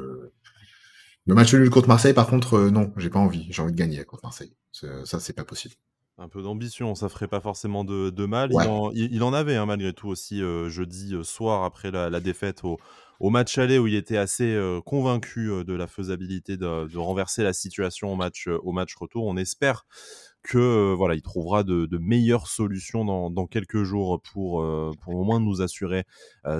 [1.26, 3.46] Le match nul contre Marseille, par contre, non, j'ai pas envie.
[3.50, 4.54] J'ai envie de gagner contre Marseille.
[4.72, 5.74] Ça, c'est pas possible.
[6.16, 8.50] Un peu d'ambition, ça ferait pas forcément de, mal.
[8.94, 12.78] Il, en, avait hein, malgré tout aussi euh, jeudi euh, soir après la, défaite au,
[13.20, 18.12] au match aller où il était assez convaincu de la faisabilité de, renverser la situation
[18.12, 19.26] au match, au match retour.
[19.26, 19.86] On espère
[20.42, 24.64] que voilà, il trouvera de, meilleures solutions dans, quelques jours pour,
[25.00, 26.04] pour au moins nous assurer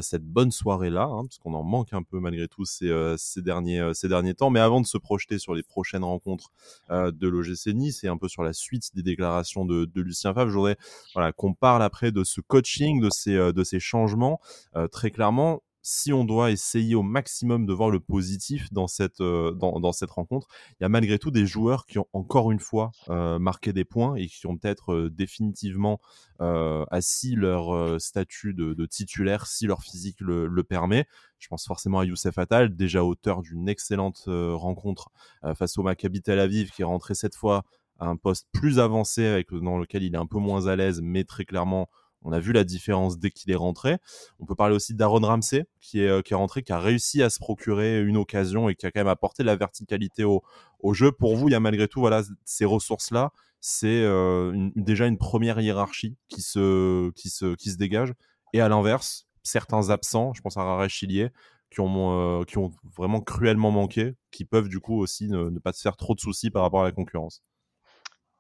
[0.01, 2.91] cette bonne soirée-là, hein, parce qu'on en manque un peu malgré tout ces,
[3.39, 4.51] derniers, ces derniers temps.
[4.51, 6.51] Mais avant de se projeter sur les prochaines rencontres
[6.91, 10.57] de l'OGC Nice et un peu sur la suite des déclarations de, Lucien Favre, je
[10.57, 10.77] voudrais
[11.15, 14.41] voilà, qu'on parle après de ce coaching, de ces, de ces changements.
[14.91, 19.53] très clairement, si on doit essayer au maximum de voir le positif dans cette, euh,
[19.53, 22.93] dans, cette rencontre, il y a malgré tout des joueurs qui ont encore une fois
[23.09, 25.99] euh, marqué des points et qui ont peut-être euh, définitivement
[26.41, 31.05] assis leur statut de, titulaire si leur physique le, permet.
[31.41, 35.11] Je pense forcément à Youssef Attal, déjà auteur d'une excellente rencontre
[35.57, 37.65] face au Maccabi Tel Aviv, qui est rentré cette fois
[37.99, 41.01] à un poste plus avancé avec, dans lequel il est un peu moins à l'aise,
[41.03, 41.89] mais très clairement
[42.23, 43.99] on a vu la différence dès qu'il est rentré.
[44.41, 47.23] On peut parler aussi d'Aaron Ramsey, qui est, euh, qui est rentré, qui a réussi
[47.23, 50.43] à se procurer une occasion et qui a quand même apporté la verticalité au,
[50.93, 51.13] jeu.
[51.13, 53.33] Pour vous, il y a malgré tout voilà, ces ressources-là.
[53.61, 58.13] C'est euh, déjà une première hiérarchie qui se, qui se, qui se dégage.
[58.53, 61.31] Et à l'inverse, certains absents, je pense à Rare Chilier,
[61.71, 65.73] qui ont, euh, qui ont vraiment cruellement manqué, qui peuvent du coup aussi ne pas
[65.73, 67.43] se faire trop de soucis par rapport à la concurrence.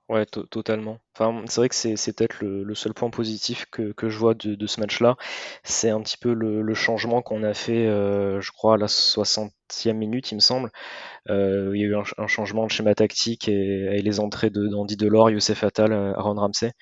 [0.08, 1.00] Ouais, totalement.
[1.18, 5.16] C'est vrai que c'est peut-être le, seul point positif que, je vois de, ce match-là.
[5.64, 9.92] C'est un petit peu le, changement qu'on a fait, euh, je crois, à la 60e
[9.92, 10.70] minute, il me semble.
[11.30, 14.96] Euh, il y a eu un, changement de schéma tactique et, les entrées de d'Andy
[14.96, 16.72] Delors, Youssef Attal, euh, Aaron Ramsey.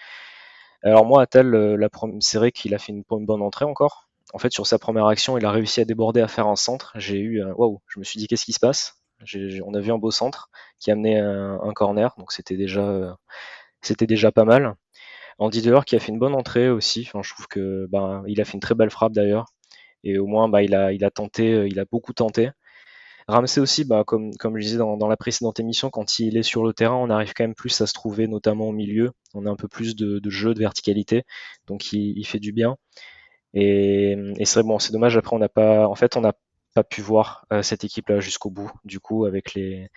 [0.82, 1.78] Alors moi, Attal,
[2.20, 4.08] c'est vrai qu'il a fait une, une bonne entrée encore.
[4.34, 6.92] En fait, sur sa première action, il a réussi à déborder, à faire un centre.
[6.96, 8.96] J'ai eu, waouh, je me suis dit, qu'est-ce qui se passe?
[9.64, 13.16] On a vu un beau centre qui amenait un, un corner, donc c'était déjà,
[13.82, 14.76] c'était déjà pas mal.
[15.38, 17.04] Andy Delors qui a fait une bonne entrée aussi.
[17.06, 19.46] Enfin, je trouve que bah, il a fait une très belle frappe d'ailleurs.
[20.04, 22.50] Et au moins, bah, il a, il a tenté, il a beaucoup tenté.
[23.28, 26.44] Ramsey aussi, bah, comme, comme je disais dans, dans, la précédente émission, quand il est
[26.44, 29.10] sur le terrain, on arrive quand même plus à se trouver, notamment au milieu.
[29.34, 31.24] On a un peu plus de, de jeu, de verticalité,
[31.66, 32.76] donc il, il fait du bien.
[33.54, 35.16] Et, et c'est bon, c'est dommage.
[35.16, 36.34] Après, on n'a pas, en fait, on n'a
[36.76, 39.88] pas pu voir euh, cette équipe-là jusqu'au bout, du coup, avec les,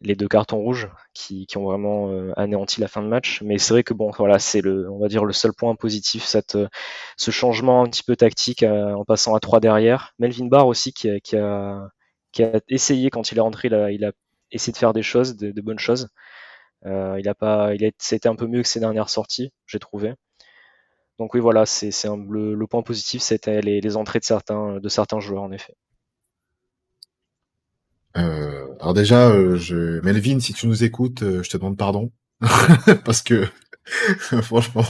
[0.00, 3.42] les deux cartons rouges qui, qui ont vraiment euh, anéanti la fin de match.
[3.42, 6.24] Mais c'est vrai que bon, voilà, c'est le, on va dire le seul point positif,
[6.24, 6.68] cette, euh,
[7.16, 10.14] ce changement un petit peu tactique en passant à trois derrière.
[10.18, 11.88] Melvin Barr aussi qui a, qui a,
[12.32, 14.12] qui a essayé quand il est rentré, il a,
[14.52, 16.08] essayé de faire des choses, de, bonnes choses.
[16.84, 20.14] Il a pas, il a, c'était un peu mieux que ses dernières sorties, j'ai trouvé.
[21.18, 24.78] Donc oui, voilà, c'est, c'est le, le, point positif, c'était les, les entrées de certains,
[24.80, 25.74] de certains joueurs en effet.
[28.16, 30.00] Euh, alors déjà, euh, je...
[30.00, 32.10] Melvin, si tu nous écoutes, euh, je te demande pardon.
[33.04, 33.46] Parce que
[34.42, 34.84] franchement,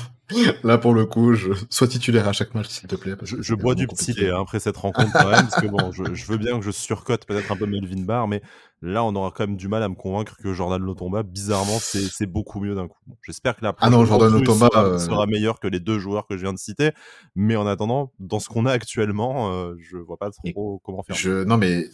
[0.65, 1.53] Là, pour le coup, je...
[1.71, 3.15] sois titulaire à chaque match, s'il te plaît.
[3.23, 6.15] je, bois du petit lait hein, après cette rencontre quand même, parce que bon, je,
[6.15, 8.43] je veux bien que je surcote peut-être un peu Melvin Barr, mais
[8.83, 12.27] là, on aura quand même du mal à me convaincre que Jordan Lotomba, bizarrement, c'est
[12.27, 12.99] beaucoup mieux d'un coup.
[13.25, 16.27] J'espère que la ah non, Jordan Lotomba sera, euh, sera, meilleur que les deux joueurs
[16.27, 16.91] que je viens de citer,
[17.35, 21.17] mais en attendant, dans ce qu'on a actuellement, euh, je vois pas trop comment faire.
[21.17, 21.45] Je...
[21.45, 21.87] Non, mais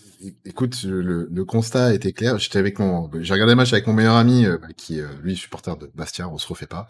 [0.45, 2.39] écoute, le, le constat était clair.
[2.39, 5.37] J'étais avec mon, j'ai regardé le match avec mon meilleur ami, euh, qui, euh, lui,
[5.37, 6.89] supporter de Bastien, on se refait pas.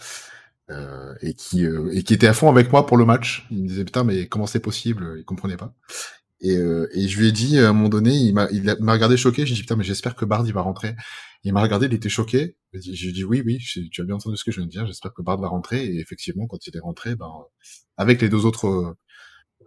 [0.73, 3.47] Euh, et qui euh, et qui était à fond avec moi pour le match.
[3.51, 5.17] Il me disait putain mais comment c'est possible?
[5.19, 5.75] Il comprenait pas.
[6.41, 8.93] Et, euh, et je lui ai dit à un moment donné, il m'a il m'a
[8.93, 9.47] regardé choqué.
[9.47, 10.97] J'ai dit putain mais j'espère que Bard il va rentrer.
[11.45, 12.57] Il m'a regardé, il était choqué.
[12.73, 14.87] J'ai dit oui oui, tu as bien entendu ce que je viens de dire.
[14.87, 15.85] J'espère que Bard va rentrer.
[15.85, 17.31] Et effectivement quand il est rentré, ben
[17.97, 18.97] avec les deux autres,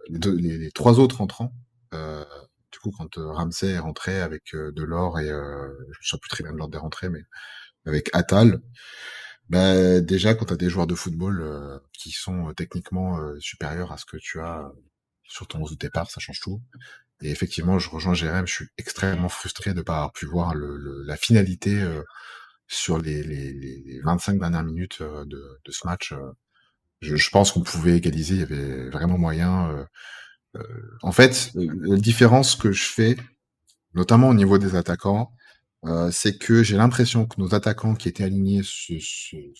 [0.08, 1.52] les, deux, les, trois autres entrants.
[1.94, 2.24] Euh,
[2.72, 5.68] du coup, quand Ramsey est rentré avec de l'or et euh,
[6.00, 7.22] je sais plus très bien de l'ordre des rentrées, mais
[7.86, 8.60] avec Atal,
[9.48, 13.38] bah, déjà, quand tu as des joueurs de football euh, qui sont euh, techniquement euh,
[13.38, 14.72] supérieurs à ce que tu as
[15.24, 16.60] sur ton 11 de départ, ça change tout.
[17.20, 20.54] Et effectivement, je rejoins Jérém, je suis extrêmement frustré de ne pas avoir pu voir
[20.54, 21.82] le, la finalité
[22.68, 26.12] sur les, les, les, 25 dernières minutes de, de ce match.
[27.00, 29.88] Je, je pense qu'on pouvait égaliser, il y avait vraiment moyen.
[31.02, 33.16] en fait, la différence que je fais,
[33.94, 35.32] notamment au niveau des attaquants,
[35.84, 38.62] euh, c'est que j'ai l'impression que nos attaquants qui étaient alignés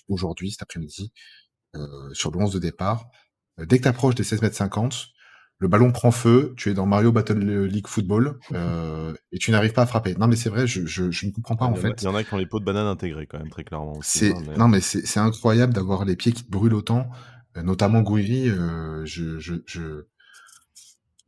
[0.08, 1.12] aujourd'hui, cet après-midi,
[1.74, 3.08] euh, sur le 11 de départ,
[3.60, 5.08] euh, dès que tu approches des 16 mètres 50,
[5.58, 8.38] le ballon prend feu, tu es dans Mario Battle League Football
[9.32, 10.14] et tu n'arrives pas à frapper.
[10.16, 12.02] Non mais c'est vrai, je, ne comprends pas en fait.
[12.02, 13.98] Il y en a qui ont les pots de banane intégrés quand même très clairement.
[14.02, 17.08] C'est hein, non mais c'est incroyable d'avoir les pieds qui te brûlent autant,
[17.56, 18.48] notamment Gouiri.
[19.04, 20.06] je, je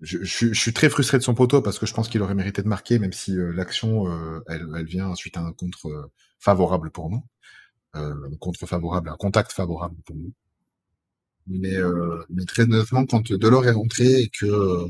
[0.01, 2.63] je, je, suis très frustré de son poteau parce que je pense qu'il aurait mérité
[2.63, 6.11] de marquer, même si euh, l'action, euh, elle, elle, vient suite à un contre euh,
[6.39, 7.25] favorable pour nous,
[7.95, 10.33] un contre favorable, un contact favorable pour nous.
[11.49, 11.77] Mais,
[12.31, 14.85] mais très honnêtement, quand Delors est rentré et que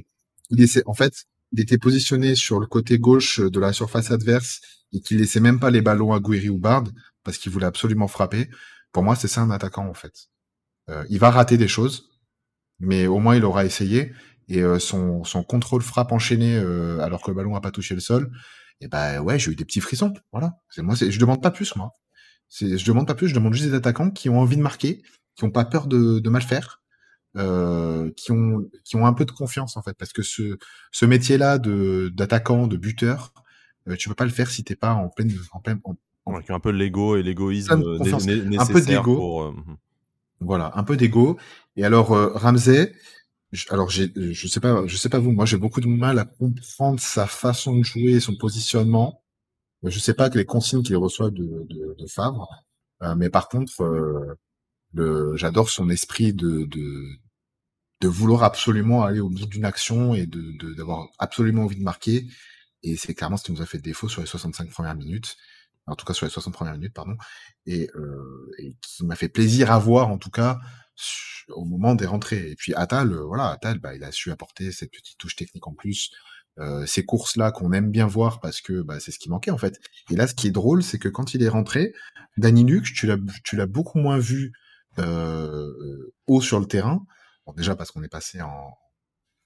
[0.51, 4.61] il essaie, en fait, il était positionné sur le côté gauche de la surface adverse
[4.92, 6.85] et qu'il laissait même pas les ballons à Guiri ou Bard
[7.23, 8.49] parce qu'il voulait absolument frapper,
[8.92, 10.29] pour moi, c'est ça un attaquant en fait.
[10.88, 12.11] Euh, il va rater des choses,
[12.81, 14.12] mais au moins il aura essayé.
[14.48, 17.94] Et euh, son, son contrôle frappe enchaîné euh, alors que le ballon n'a pas touché
[17.94, 18.30] le sol,
[18.80, 20.14] et ben ouais, j'ai eu des petits frissons.
[20.32, 20.54] Voilà.
[20.70, 21.92] C'est moi, je demande pas plus moi.
[22.48, 25.02] Je demande pas plus, je demande juste des attaquants qui ont envie de marquer,
[25.37, 26.80] qui ont pas peur de, de mal faire,
[27.37, 30.56] euh, qui ont qui ont un peu de confiance en fait, parce que ce
[30.92, 33.34] ce métier-là de d'attaquant, de buteur,
[33.87, 35.94] euh, tu peux pas le faire si t'es pas en pleine en pleine en,
[36.34, 39.14] avec un peu l'ego et l'égoïsme nécessaire un peu d'ego.
[39.14, 39.54] Pour, euh.
[40.40, 41.37] Voilà, un peu d'ego.
[41.76, 42.94] Et alors euh, Ramsey,
[43.70, 46.24] alors j'ai, je sais pas, je sais pas vous, moi j'ai beaucoup de mal à
[46.24, 49.22] comprendre sa façon de jouer, son positionnement.
[49.84, 52.48] Je sais pas que les consignes qu'il reçoit de, de, de Favre,
[53.02, 57.06] euh, mais par contre, euh, j'adore son esprit de, de,
[58.00, 62.26] de vouloir absolument aller au bout d'une action et de d'avoir absolument envie de marquer.
[62.82, 65.37] Et c'est clairement ce qui nous a fait défaut sur les 65 premières minutes
[65.88, 67.16] en tout cas sur les 60 premières minutes, pardon,
[67.66, 70.58] et, euh, et qui m'a fait plaisir à voir, en tout cas,
[71.48, 72.50] au moment des rentrées.
[72.50, 75.66] Et puis Atal, euh, voilà, Atal, bah, il a su apporter cette petite touche technique
[75.66, 76.11] en plus,
[76.58, 79.58] euh, ces courses-là qu'on aime bien voir parce que bah, c'est ce qui manquait en
[79.58, 79.80] fait.
[80.11, 81.94] Et là, ce qui est drôle, c'est que quand il est rentré,
[82.37, 84.52] Danny Luc, tu l'as, tu l'as beaucoup moins vu
[84.98, 87.04] euh, haut sur le terrain.
[87.46, 88.72] Bon, déjà parce qu'on est passé en,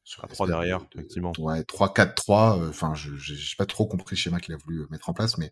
[0.04, 1.32] sur 3 derrière, effectivement.
[1.38, 2.60] Ouais, 3-4-3.
[2.60, 5.38] Euh, enfin, je j'ai pas trop compris le schéma qu'il a voulu mettre en place,
[5.38, 5.50] mais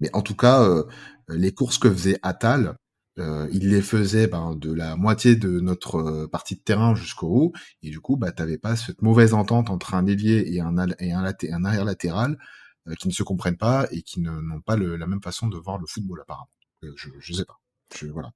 [0.00, 0.84] mais en tout cas, euh,
[1.28, 2.76] les courses que faisait Atal,
[3.18, 7.28] euh, il les faisait ben, de la moitié de notre euh, partie de terrain jusqu'au
[7.28, 7.52] haut,
[7.82, 11.12] et du coup, bah, t'avais pas cette mauvaise entente entre un ailier et un, et
[11.12, 12.38] un, un arrière latéral
[12.98, 15.78] qui ne se comprennent pas et qui n'ont pas le, la même façon de voir
[15.78, 16.48] le football apparemment.
[16.82, 17.60] je, je sais pas.
[17.94, 18.32] Je, voilà.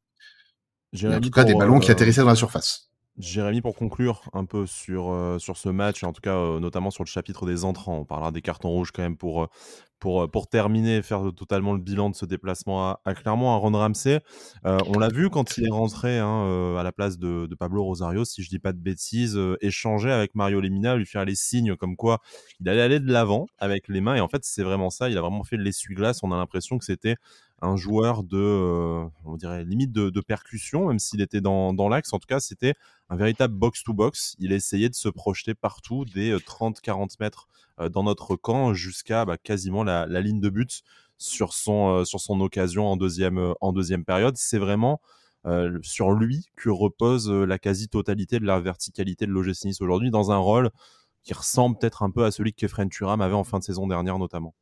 [1.04, 2.91] en tout cas, des ballons qui atterrissaient dans la surface.
[3.18, 7.08] Jérémy, pour conclure un peu sur, sur ce match, en tout cas notamment sur le
[7.08, 9.48] chapitre des entrants, on parlera des cartons rouges quand même pour,
[9.98, 14.20] pour, pour terminer faire totalement le bilan de ce déplacement à, Clermont, à Ron Ramsey.
[14.64, 18.24] on l'a vu quand il est rentré hein, à la place de, de, Pablo Rosario,
[18.24, 21.96] si je dis pas de bêtises, échanger avec Mario Lemina, lui faire les signes comme
[21.96, 22.20] quoi
[22.60, 24.16] il allait aller de l'avant avec les mains.
[24.16, 26.20] Et en fait, c'est vraiment ça, il a vraiment fait l'essuie-glace.
[26.22, 27.16] On a l'impression que c'était
[27.62, 32.12] un joueur de, euh, on dirait limite de, percussion, même s'il était dans, l'axe.
[32.12, 32.74] En tout cas, c'était
[33.08, 34.34] un véritable box-to-box.
[34.40, 37.48] Il essayait de se projeter partout des 30-40 euh, mètres
[37.80, 40.82] euh, dans notre camp jusqu'à bah, quasiment la, ligne de but
[41.18, 42.04] sur son,
[42.40, 44.36] occasion en deuxième, en deuxième période.
[44.36, 45.00] C'est vraiment
[45.82, 50.36] sur lui que repose la quasi-totalité de la verticalité de l'OGC Nice aujourd'hui dans un
[50.36, 50.70] rôle
[51.24, 53.88] qui ressemble peut-être un peu à celui que Kefren Turam avait en fin de saison
[53.88, 54.54] dernière notamment.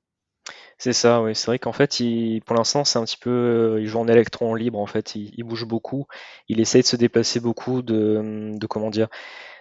[0.83, 1.35] C'est ça, oui.
[1.35, 4.09] C'est vrai qu'en fait, il, pour l'instant, c'est un petit peu, euh, il joue en
[4.09, 4.79] électron libre.
[4.79, 6.07] En fait, il, bouge beaucoup.
[6.49, 9.09] Il essaye de se déplacer beaucoup, de, de comment dire,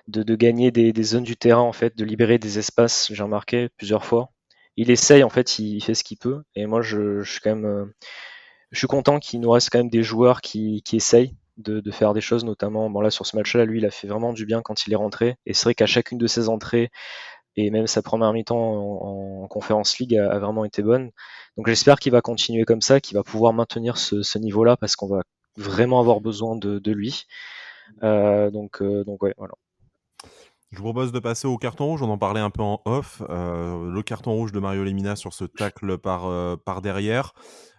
[0.07, 3.09] de, gagner des, zones du terrain, en fait, de libérer des espaces.
[3.13, 4.31] J'ai remarqué plusieurs fois.
[4.77, 6.43] Il essaye, en fait, il, fait ce qu'il peut.
[6.55, 7.85] Et moi, je, je, suis quand même, euh,
[8.71, 11.91] je suis content qu'il nous reste quand même des joueurs qui, qui essayent de, de,
[11.91, 14.45] faire des choses, notamment, bon là sur ce match-là, lui, il a fait vraiment du
[14.45, 15.35] bien quand il est rentré.
[15.45, 16.91] Et c'est vrai qu'à chacune de ses entrées,
[17.65, 21.11] et même sa première mi-temps en, conférence league a, vraiment été bonne.
[21.57, 25.07] Donc j'espère qu'il va continuer comme ça, qu'il va pouvoir maintenir ce, niveau-là parce qu'on
[25.07, 25.21] va
[25.57, 27.25] vraiment avoir besoin de, lui.
[28.03, 29.53] Euh, donc, euh, donc ouais, voilà.
[30.71, 32.03] Je vous propose de passer au carton rouge.
[32.03, 33.23] On en parlait un peu en off.
[33.29, 37.33] Euh, le carton rouge de Mario Lemina sur ce tacle par, par derrière.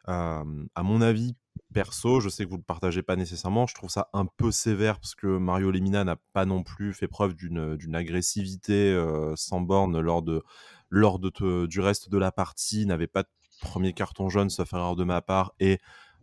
[0.07, 0.43] à
[0.83, 1.37] mon avis,
[1.73, 4.51] perso, je sais que vous ne le partagez pas nécessairement, je trouve ça un peu
[4.51, 9.61] sévère parce que Mario Lemina n'a pas non plus fait preuve d'une agressivité euh, sans
[9.61, 10.43] borne lors, de,
[10.91, 13.29] lors du reste de la partie, n'avait pas de
[13.61, 15.79] premier carton jaune, sauf erreur de ma part, et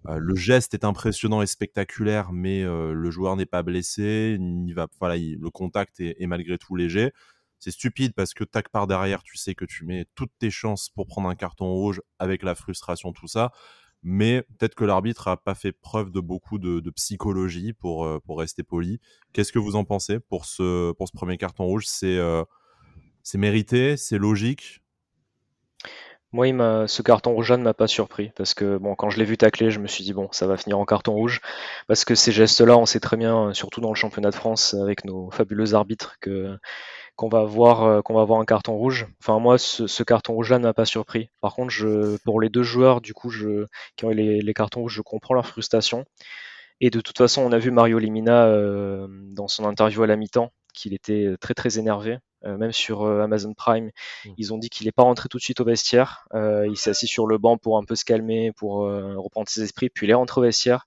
[0.07, 4.37] euh, le geste est impressionnant et spectaculaire, mais euh, le joueur n'est pas blessé,
[4.75, 7.11] va, voilà, le contact est, est malgré tout léger.
[7.59, 10.89] C'est stupide parce que tac par derrière, tu sais que tu mets toutes tes chances
[10.89, 13.51] pour prendre un carton rouge avec la frustration, tout ça
[14.09, 18.39] mais peut-être que l'arbitre a pas fait preuve de beaucoup de, psychologie pour, euh, pour
[18.39, 19.01] rester poli.
[19.33, 21.85] Qu'est-ce que vous en pensez pour ce, pour ce premier carton rouge?
[22.03, 22.45] Euh,
[23.21, 24.81] c'est mérité, c'est logique?
[26.33, 26.47] Moi,
[26.87, 29.71] ce carton rouge ne m'a pas surpris parce que bon, quand je l'ai vu tacler,
[29.71, 31.39] je me suis dit bon, ça va finir en carton rouge
[31.87, 35.05] parce que ces gestes-là, on sait très bien, surtout dans le championnat de France avec
[35.05, 36.17] nos fabuleux arbitres,
[37.15, 39.07] qu'on va voir euh, qu'on va avoir un carton rouge.
[39.21, 41.29] Enfin moi ce, carton rouge là ne m'a pas surpris.
[41.41, 41.73] Par contre
[42.23, 43.31] pour les deux joueurs du coup
[43.95, 46.05] qui ont eu les, cartons rouges je comprends leur frustration.
[46.81, 50.15] Et de toute façon on a vu Mario Limina euh, dans son interview à la
[50.15, 52.19] mi-temps qu'il était très très énervé.
[52.47, 53.91] Euh, même sur Amazon Prime,
[54.25, 54.29] mmh.
[54.37, 56.27] ils ont dit qu'il n'est pas rentré tout de suite au vestiaire.
[56.33, 59.89] il s'est assis sur le banc pour un peu se calmer, pour reprendre ses esprits,
[59.89, 60.85] puis il est rentré au vestiaire.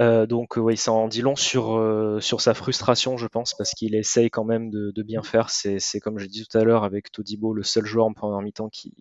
[0.00, 1.80] Euh, donc oui, ça en dit long sur,
[2.20, 5.50] sur sa frustration, je pense, parce qu'il essaye quand même de, de bien faire.
[5.50, 8.68] C'est comme je dit tout à l'heure avec Todibo, le seul joueur en première mi-temps
[8.68, 8.94] qui,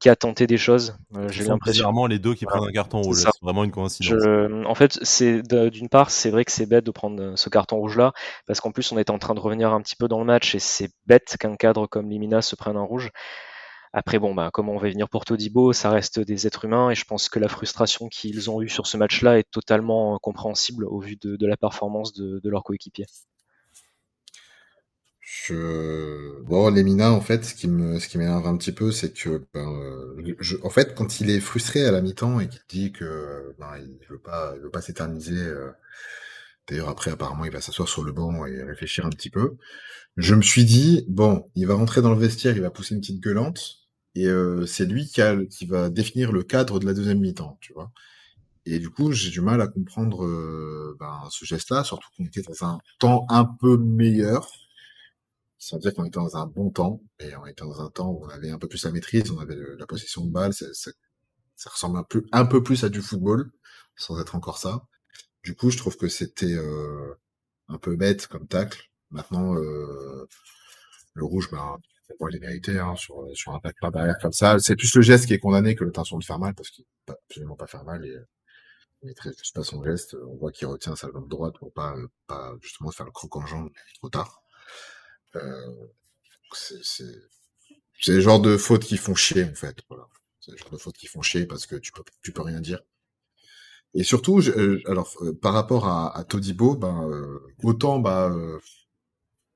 [0.00, 0.96] qui a tenté des choses.
[1.14, 2.06] Euh, J'ai l'impression.
[2.06, 3.22] les deux qui prennent un carton rouge.
[3.22, 4.22] C'est vraiment une coïncidence.
[4.66, 8.12] En fait, c'est d'une part, c'est vrai que c'est bête de prendre ce carton rouge-là,
[8.46, 10.54] parce qu'en plus, on est en train de revenir un petit peu dans le match
[10.54, 13.10] et c'est bête qu'un cadre comme Limina se prenne un rouge.
[13.94, 16.94] Après, bon, bah, comment on va venir pour Todibo, ça reste des êtres humains et
[16.94, 20.98] je pense que la frustration qu'ils ont eue sur ce match-là est totalement compréhensible au
[20.98, 23.04] vu de, la performance de, de leur coéquipier.
[25.34, 26.42] Je...
[26.42, 29.46] Bon, Lemina, en fait, ce qui me, ce qui m'énerve un petit peu, c'est que,
[29.54, 33.54] ben, euh, en fait, quand il est frustré à la mi-temps et qu'il dit que,
[33.58, 35.38] ben, il veut pas, il veut pas s'éterniser.
[35.38, 35.70] Euh,
[36.68, 39.56] d'ailleurs, après, apparemment, il va s'asseoir sur le banc et réfléchir un petit peu.
[40.18, 43.00] Je me suis dit, bon, il va rentrer dans le vestiaire, il va pousser une
[43.00, 47.20] petite gueulante, et euh, c'est lui qui, qui va définir le cadre de la deuxième
[47.20, 47.90] mi-temps, tu vois.
[48.66, 50.26] Et du coup, j'ai du mal à comprendre
[51.00, 54.61] ben, ce geste-là, surtout qu'on était dans un temps un peu meilleur
[55.62, 58.24] sans dire qu'on était dans un bon temps, et on était dans un temps où
[58.24, 61.70] on avait un peu plus la maîtrise, on avait la possession de balle, ça, ça,
[61.70, 63.52] ressemble un peu, un peu plus à du football,
[63.94, 64.82] sans être encore ça.
[65.44, 67.14] Du coup, je trouve que c'était euh,
[67.68, 68.90] un peu bête comme tacle.
[69.10, 70.26] Maintenant, euh,
[71.14, 71.76] le rouge, ben,
[72.18, 74.58] bon, il est mérité hein, sur, un tacle derrière comme ça.
[74.58, 77.14] C'est plus le geste qui est condamné que l'intention de faire mal, parce qu'il peut
[77.28, 78.04] absolument pas faire mal.
[78.04, 78.16] Et,
[79.02, 80.16] il maîtrise juste pas son geste.
[80.28, 81.94] On voit qu'il retient sa jambe droite pour pas,
[82.26, 83.70] pas justement faire le croc en jambe
[84.00, 84.42] trop tard.
[85.36, 85.86] Euh,
[86.54, 89.76] c'est le genre de fautes qui font chier, en fait.
[89.88, 90.08] Voilà.
[90.40, 92.60] C'est le genre de fautes qui font chier parce que tu peux, tu peux rien
[92.60, 92.80] dire.
[93.94, 97.08] Et surtout, je, euh, alors euh, par rapport à, à Todibo, ben
[97.62, 98.34] autant bah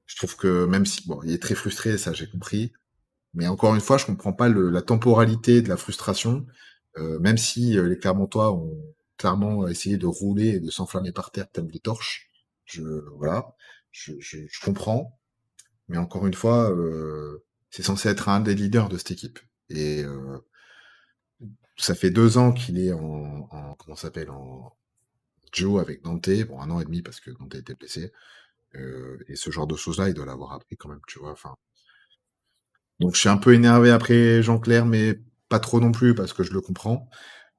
[0.07, 2.73] je trouve que même si bon, il est très frustré, ça j'ai compris,
[3.35, 6.47] mais encore une fois, je comprends pas le, la temporalité de la frustration,
[6.99, 11.49] euh, même si les Clermontois ont clairement essayé de rouler et de s'enflammer par terre
[11.55, 12.29] comme des torches.
[12.65, 12.83] Je
[13.17, 13.57] voilà,
[13.93, 15.19] je, je, je comprends,
[15.89, 19.39] mais encore une fois, euh, c'est censé être un des leaders de cette équipe.
[19.71, 20.39] Et euh,
[21.77, 24.77] ça fait deux ans qu'il est en, en comment s'appelle en
[25.53, 28.13] Joe avec Dante, bon un an et demi parce que Dante était blessé.
[28.75, 31.33] Euh, et ce genre de choses-là, il doit l'avoir appris quand même, tu vois.
[31.33, 31.57] Enfin,
[33.01, 36.43] donc je suis un peu énervé après Jean-Claire, mais pas trop non plus parce que
[36.43, 37.09] je le comprends.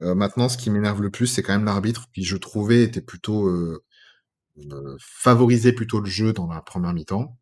[0.01, 3.01] Euh, maintenant, ce qui m'énerve le plus, c'est quand même l'arbitre qui, je trouvais, était
[3.01, 3.83] plutôt euh,
[4.71, 7.37] euh, favorisait plutôt le jeu dans la première mi-temps.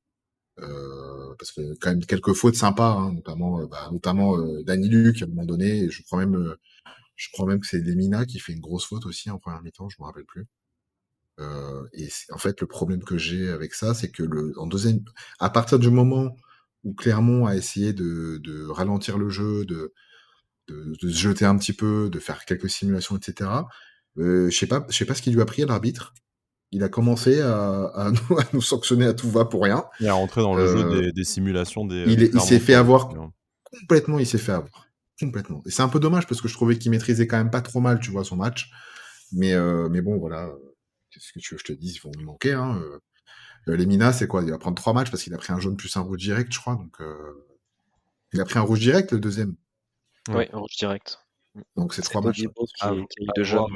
[0.60, 4.88] Euh, parce que quand même quelques fautes sympas, hein, notamment, euh, bah, notamment euh, Danny
[4.88, 5.89] Luc à un moment donné.
[5.89, 6.56] Je crois même, euh,
[7.15, 9.89] je crois même que c'est Lemina qui fait une grosse faute aussi en première mi-temps.
[9.89, 10.48] Je me rappelle plus.
[11.94, 15.02] et en fait, le problème que j'ai avec ça, c'est que le, en deuxième,
[15.39, 16.36] à partir du moment
[16.84, 19.94] où Clermont a essayé de, de ralentir le jeu, de,
[20.68, 23.50] de, de, se jeter un petit peu, de faire quelques simulations, etc.
[24.18, 26.13] Je sais pas, je sais pas ce qui lui a pris à l'arbitre
[26.71, 28.12] il a commencé à,
[28.54, 29.86] nous, sanctionner à tout va pour rien.
[29.99, 32.04] Il est rentré dans le jeu euh, des, simulations des.
[32.08, 33.10] Il, s'est fait avoir
[33.63, 34.19] complètement.
[34.19, 34.88] Il s'est fait avoir
[35.19, 35.62] complètement.
[35.65, 37.80] Et c'est un peu dommage parce que je trouvais qu'il maîtrisait quand même pas trop
[37.80, 38.69] mal, tu vois, son match.
[39.32, 40.49] Mais euh, mais bon, voilà.
[41.12, 41.95] Qu'est-ce que tu veux que je te dise?
[41.95, 42.54] Ils vont lui manquer.
[42.54, 42.82] Hein.
[43.67, 44.43] Euh, les Minas, c'est quoi?
[44.43, 46.54] Il va prendre trois matchs parce qu'il a pris un jaune plus un rouge direct,
[46.54, 46.75] je crois.
[46.75, 46.97] Donc
[48.34, 49.56] il a pris un rouge direct le deuxième.
[50.30, 51.24] Oui, un rouge direct.
[51.78, 52.44] Donc c'est trois matchs.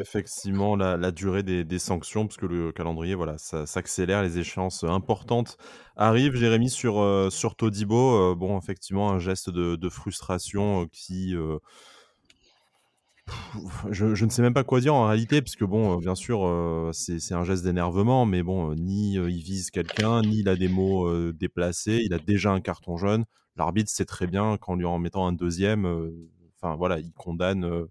[0.02, 5.58] effectivement la, durée des, sanctions, parce que le calendrier, voilà, ça s'accélère, les échéances importantes
[5.96, 6.36] arrivent.
[6.36, 11.36] Jérémy sur euh, sur Todibo, euh, bon, effectivement, un geste de, frustration euh, qui
[13.92, 16.42] je, ne sais même pas quoi dire en réalité, parce que bon, bien sûr,
[16.94, 21.32] c'est un geste d'énervement, mais bon, ni il vise quelqu'un, ni il a des mots
[21.32, 23.26] déplacés, il a déjà un carton jaune.
[23.56, 25.86] L'arbitre sait très bien qu'en lui en mettant un deuxième,
[26.62, 27.88] enfin voilà, il condamne.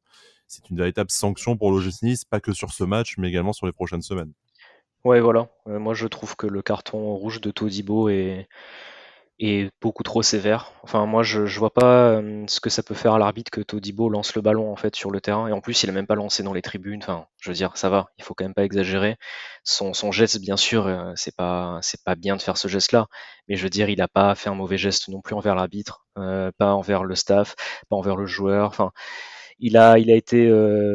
[0.46, 3.66] c'est une véritable sanction pour l'OGC Nice, pas que sur ce match, mais également sur
[3.66, 4.32] les prochaines semaines.
[5.04, 5.48] Ouais, voilà.
[5.66, 8.48] moi, je trouve que le carton rouge de Todibo est,
[9.38, 10.72] est beaucoup trop sévère.
[10.82, 14.08] Enfin, moi, je, je vois pas ce que ça peut faire à l'arbitre que Todibo
[14.08, 15.48] lance le ballon en fait sur le terrain.
[15.48, 17.00] Et en plus, il a même pas lancé dans les tribunes.
[17.02, 18.08] Enfin, je veux dire, ça va.
[18.18, 19.16] Il faut quand même pas exagérer.
[19.64, 23.06] Son, son geste, bien sûr, c'est pas c'est pas bien de faire ce geste-là.
[23.48, 26.06] Mais je veux dire, il a pas fait un mauvais geste non plus envers l'arbitre,
[26.14, 27.54] pas envers le staff,
[27.88, 28.68] pas envers le joueur.
[28.68, 28.92] Enfin.
[29.60, 30.52] Il a, il a été,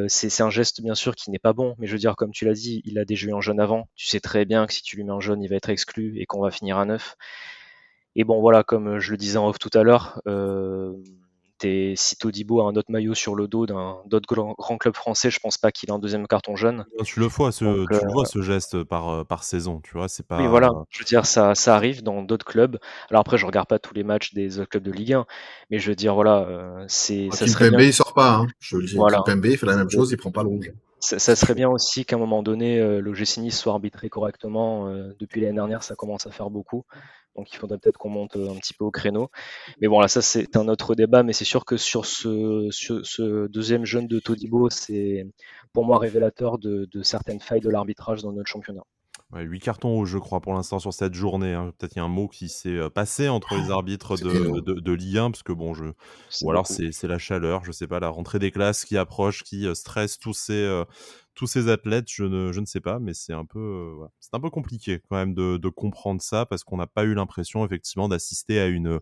[0.08, 2.46] c'est un geste bien sûr qui n'est pas bon, mais je veux dire, comme tu
[2.46, 3.88] l'as dit, il a déjà eu un jaune avant.
[3.96, 6.20] Tu sais très bien que si tu lui mets un jaune, il va être exclu
[6.20, 7.16] et qu'on va finir à neuf.
[8.16, 10.94] Et bon, voilà, comme je le disais en off tout à l'heure, euh,
[11.96, 15.32] si Todibo a un autre maillot sur le dos d'un d'autres grand, grand, club français,
[15.32, 16.86] je pense pas qu'il a un deuxième carton jaune.
[17.04, 19.94] Tu le vois, ce, tu le vois euh, ce geste par, euh, par saison, tu
[19.94, 20.40] vois, c'est pas.
[20.40, 22.80] Oui, voilà, je veux dire, ça, ça arrive dans d'autres clubs.
[23.10, 25.26] Alors après, je regarde pas tous les matchs des autres clubs de Ligue 1,
[25.70, 27.30] mais je veux dire, voilà, euh, c'est.
[27.32, 27.80] Ah, ça serait bien...
[27.80, 28.48] il sort pas, hein.
[28.60, 29.24] Je veux dire, voilà.
[29.28, 30.72] il fait la même chose, il prend pas le rouge.
[31.04, 34.88] Ça, serait bien aussi qu'à un moment donné, euh, le Nice soit arbitré correctement.
[34.88, 36.86] Euh, depuis l'année dernière, ça commence à faire beaucoup.
[37.36, 39.30] Donc il faudrait peut-être qu'on monte un petit peu au créneau.
[39.82, 41.24] Mais bon, là, ça c'est un autre débat.
[41.24, 45.28] Mais c'est sûr que sur ce, ce, deuxième jeune de Todibo, c'est
[45.74, 48.84] pour moi révélateur de, de certaines failles de l'arbitrage dans notre championnat.
[49.42, 51.54] 8 cartons rouges, je crois, pour l'instant sur cette journée.
[51.54, 51.74] Hein.
[51.78, 54.80] Peut-être il y a un mot qui s'est euh, passé entre les arbitres de, de,
[54.80, 55.86] de, Ligue 1, parce que bon, je...
[56.42, 59.66] ou alors c'est la chaleur, je sais pas, la rentrée des classes qui approche, qui
[59.66, 60.86] euh, stresse tous ces, euh,
[61.36, 64.40] tous ces athlètes, je ne, je ne sais pas, mais c'est un peu, c'est un
[64.40, 68.08] peu compliqué quand même de, de comprendre ça, parce qu'on n'a pas eu l'impression effectivement
[68.08, 69.00] d'assister à une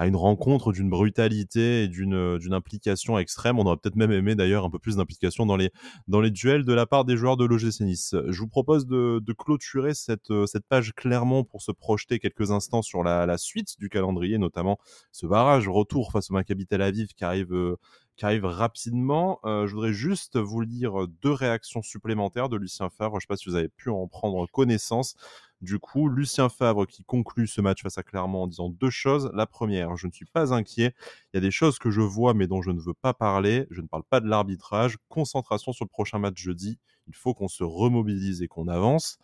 [0.00, 3.58] à une rencontre d'une brutalité et d'une d'une implication extrême.
[3.58, 5.70] On aurait peut-être même aimé d'ailleurs un peu plus d'implication dans les
[6.08, 8.16] dans les duels de la part des joueurs de l'OGC Nice.
[8.28, 12.80] Je vous propose de, de clôturer cette cette page clairement pour se projeter quelques instants
[12.80, 14.78] sur la, la suite du calendrier, notamment
[15.12, 17.76] ce barrage retour face au Maccabi Tel Aviv qui arrive
[18.16, 19.38] qui arrive rapidement.
[19.44, 23.12] Euh, je voudrais juste vous lire deux réactions supplémentaires de Lucien Favre.
[23.12, 25.14] Je ne sais pas si vous avez pu en prendre connaissance.
[25.60, 29.30] Du coup, Lucien Favre qui conclut ce match face à Clermont en disant deux choses.
[29.34, 30.94] La première, je ne suis pas inquiet.
[31.32, 33.66] Il y a des choses que je vois mais dont je ne veux pas parler.
[33.70, 34.96] Je ne parle pas de l'arbitrage.
[35.08, 36.78] Concentration sur le prochain match jeudi.
[37.08, 39.18] Il faut qu'on se remobilise et qu'on avance.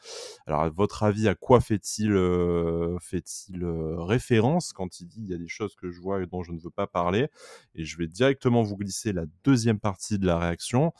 [0.46, 5.34] Alors, votre avis, à quoi fait-il euh, fait-il euh, référence quand il dit il y
[5.34, 7.28] a des choses que je vois et dont je ne veux pas parler?
[7.74, 10.92] Et je vais directement vous glisser la deuxième partie de la réaction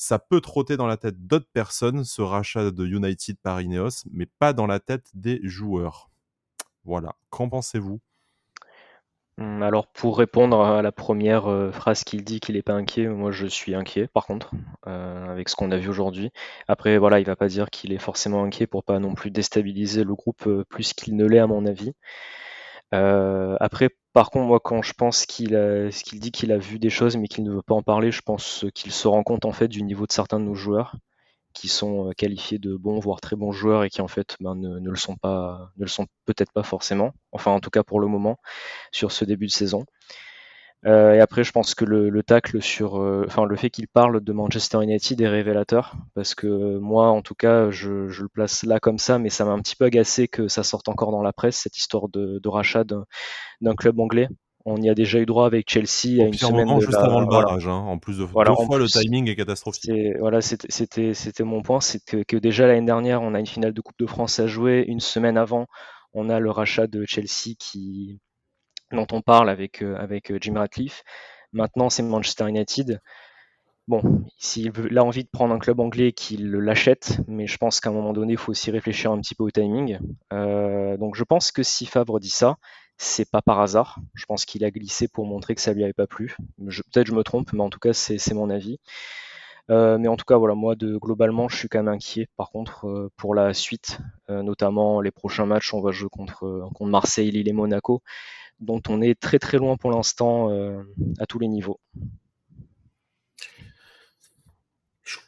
[0.00, 4.24] ça peut trotter dans la tête d'autres personnes, ce rachat de United par Ineos, mais
[4.24, 6.08] pas dans la tête des joueurs.
[6.84, 8.00] Voilà, qu'en pensez-vous?
[9.36, 13.08] Hum, alors pour répondre à la première euh, phrase qu'il dit qu'il n'est pas inquiet,
[13.08, 14.52] moi je suis inquiet par contre
[14.86, 16.30] euh, avec ce qu'on a vu aujourd'hui.
[16.66, 20.04] Après voilà, il va pas dire qu'il est forcément inquiet pour pas non plus déstabiliser
[20.04, 21.92] le groupe euh, plus qu'il ne l'est à mon avis.
[22.92, 25.50] après par contre, moi, quand je pense qu'il
[26.14, 28.64] dit qu'il a vu des choses mais qu'il ne veut pas en parler, je pense
[28.74, 30.96] qu'il se rend compte en fait du niveau de certains de nos joueurs
[31.52, 34.54] qui sont euh, qualifiés de bons voire très bons joueurs et qui en fait ben,
[34.94, 37.12] sont pas, ne le sont peut-être pas forcément.
[37.32, 38.38] Enfin, en tout cas pour le moment
[38.92, 39.84] sur ce début de saison.
[40.86, 43.86] Euh, et après, je pense que le, le tacle sur, euh, enfin, le fait qu'il
[43.86, 48.28] parle de Manchester United est révélateur parce que moi, en tout cas, je, je le
[48.28, 51.10] place là comme ça, mais ça m'a un petit peu agacé que ça sorte encore
[51.10, 54.28] dans la presse cette histoire de, de rachat d'un club anglais.
[54.66, 57.26] On y a déjà eu droit avec Chelsea à une semaine moment, juste avant le
[57.26, 57.66] barrage.
[57.66, 59.90] Hein, en plus de voilà, deux fois, le timing est catastrophique.
[60.18, 63.72] Voilà, c'était c'était mon point, c'est que, que, déjà l'année dernière, on a une finale
[63.72, 64.84] de Coupe de France à jouer.
[64.86, 65.66] Une semaine avant,
[66.12, 68.18] on a le rachat de Chelsea qui
[68.92, 71.02] dont on parle avec, euh, avec euh, Jim Ratcliffe.
[71.52, 73.00] Maintenant, c'est Manchester United.
[73.88, 77.90] Bon, s'il a envie de prendre un club anglais, qu'il l'achète, mais je pense qu'à
[77.90, 79.98] un moment donné, il faut aussi réfléchir un petit peu au timing.
[80.32, 82.56] Euh, donc je pense que si Favre dit ça,
[82.98, 83.98] c'est pas par hasard.
[84.14, 86.36] Je pense qu'il a glissé pour montrer que ça lui avait pas plu.
[86.58, 88.78] Peut-être je me trompe, mais en tout cas, c'est mon avis.
[89.68, 92.28] mais en tout cas, voilà, moi, globalement, je suis quand même inquiet.
[92.36, 97.30] Par contre, pour la suite, notamment les prochains matchs, on va jouer contre, contre Marseille,
[97.30, 98.02] Lille et Monaco
[98.60, 100.82] dont on est très très loin pour l'instant euh,
[101.18, 101.80] à tous les niveaux.
[105.02, 105.18] Je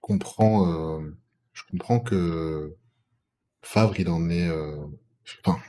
[0.00, 1.16] comprends, euh,
[1.52, 2.74] je comprends que
[3.62, 4.48] Favre, il en est.
[4.48, 4.86] Euh,
[5.44, 5.60] enfin,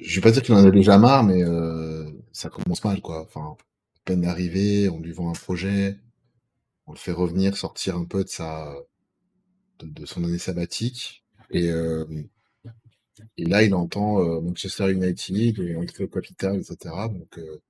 [0.00, 1.42] je vais pas dire qu'il en a déjà marre, mais
[2.32, 3.22] ça commence mal, quoi.
[3.22, 3.56] Enfin,
[4.04, 5.98] peine d'arriver, on lui vend un projet,
[6.86, 8.74] on le fait revenir, sortir un peu de sa
[9.80, 11.70] de, son année sabbatique, et
[13.36, 16.94] et là, il entend euh, Manchester United et le capital, etc.
[17.10, 17.60] Donc, euh,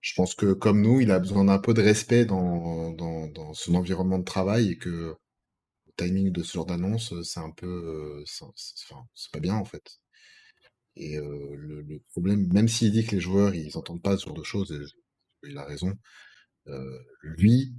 [0.00, 3.74] je pense que comme nous, il a besoin d'un peu de respect dans, dans, son
[3.74, 5.16] environnement de travail et que le
[5.96, 10.00] timing de ce genre d'annonce, c'est un peu, euh, c'est pas bien en fait.
[10.96, 14.42] Et le, problème, même s'il dit que les joueurs, ils entendent pas ce genre de
[14.42, 15.94] choses, et il a raison.
[17.22, 17.74] lui,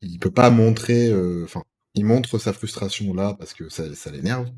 [0.00, 1.12] il peut pas montrer,
[1.44, 1.62] enfin,
[1.94, 4.50] il montre sa frustration là parce que ça, ça l'énerve,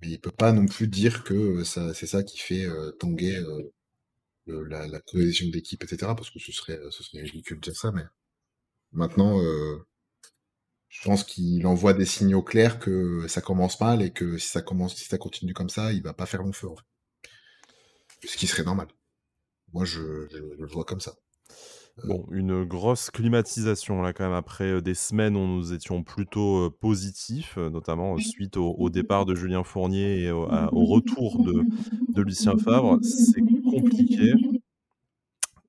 [0.00, 3.42] mais il peut pas non plus dire que c'est ça qui fait euh, tanguer
[4.46, 6.12] la, la, cohésion d'équipe, etc.
[6.16, 7.92] Parce que ce serait, ce serait ridicule de dire ça.
[7.92, 8.04] Mais
[8.92, 9.40] maintenant,
[10.88, 14.62] je pense qu'il envoie des signaux clairs que ça commence mal et que si ça
[14.62, 16.68] continue comme ça, il va pas faire long feu.
[16.68, 16.84] En fait.
[18.28, 18.88] Ce qui serait normal.
[19.72, 21.14] Moi, je, je le vois comme ça.
[22.04, 27.56] Bon, une grosse climatisation là quand même après des semaines où nous étions plutôt positifs,
[27.56, 31.62] notamment suite au, départ de Julien Fournier et au, retour de,
[32.12, 32.98] de Lucien Favre.
[33.02, 34.34] C'est compliqué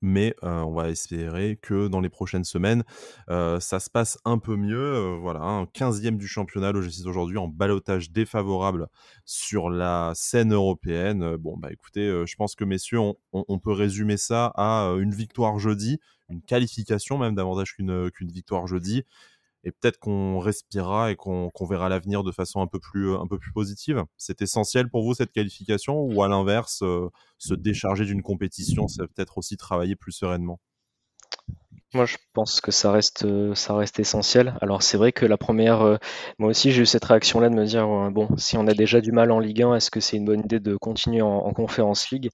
[0.01, 2.83] mais on va espérer que dans les prochaines semaines,
[3.27, 5.17] ça se passe un peu mieux.
[5.19, 8.87] voilà, un 15e du championnat, le G6 aujourd'hui, en balotage défavorable
[9.25, 11.35] sur la scène européenne.
[11.37, 12.99] Bon, bah écoutez, je pense que messieurs,
[13.31, 15.99] on, peut résumer ça à une victoire jeudi,
[16.29, 19.03] une qualification même davantage qu'une qu'une victoire jeudi.
[19.63, 23.37] et peut-être qu'on respirera et qu'on verra l'avenir de façon un peu plus un peu
[23.39, 24.03] plus positive.
[24.17, 26.83] C'est essentiel pour vous cette qualification ou à l'inverse,
[27.37, 30.59] se décharger d'une compétition, c'est peut-être aussi travailler plus sereinement?
[31.93, 34.57] Moi, je pense que ça reste, euh, ça reste essentiel.
[34.61, 35.97] Alors, c'est vrai que la première, euh,
[36.37, 38.99] moi aussi, j'ai eu cette réaction-là de me dire, euh, bon, si on a déjà
[38.99, 41.53] du mal en Ligue 1, est-ce que c'est une bonne idée de continuer en, en
[41.53, 42.29] Conference League?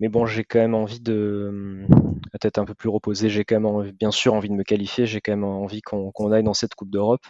[0.00, 1.86] Mais bon, j'ai quand même envie de,
[2.32, 5.20] peut-être un peu plus reposé, j'ai quand même bien sûr envie de me qualifier, j'ai
[5.20, 7.24] quand même envie qu'on aille dans cette Coupe d'Europe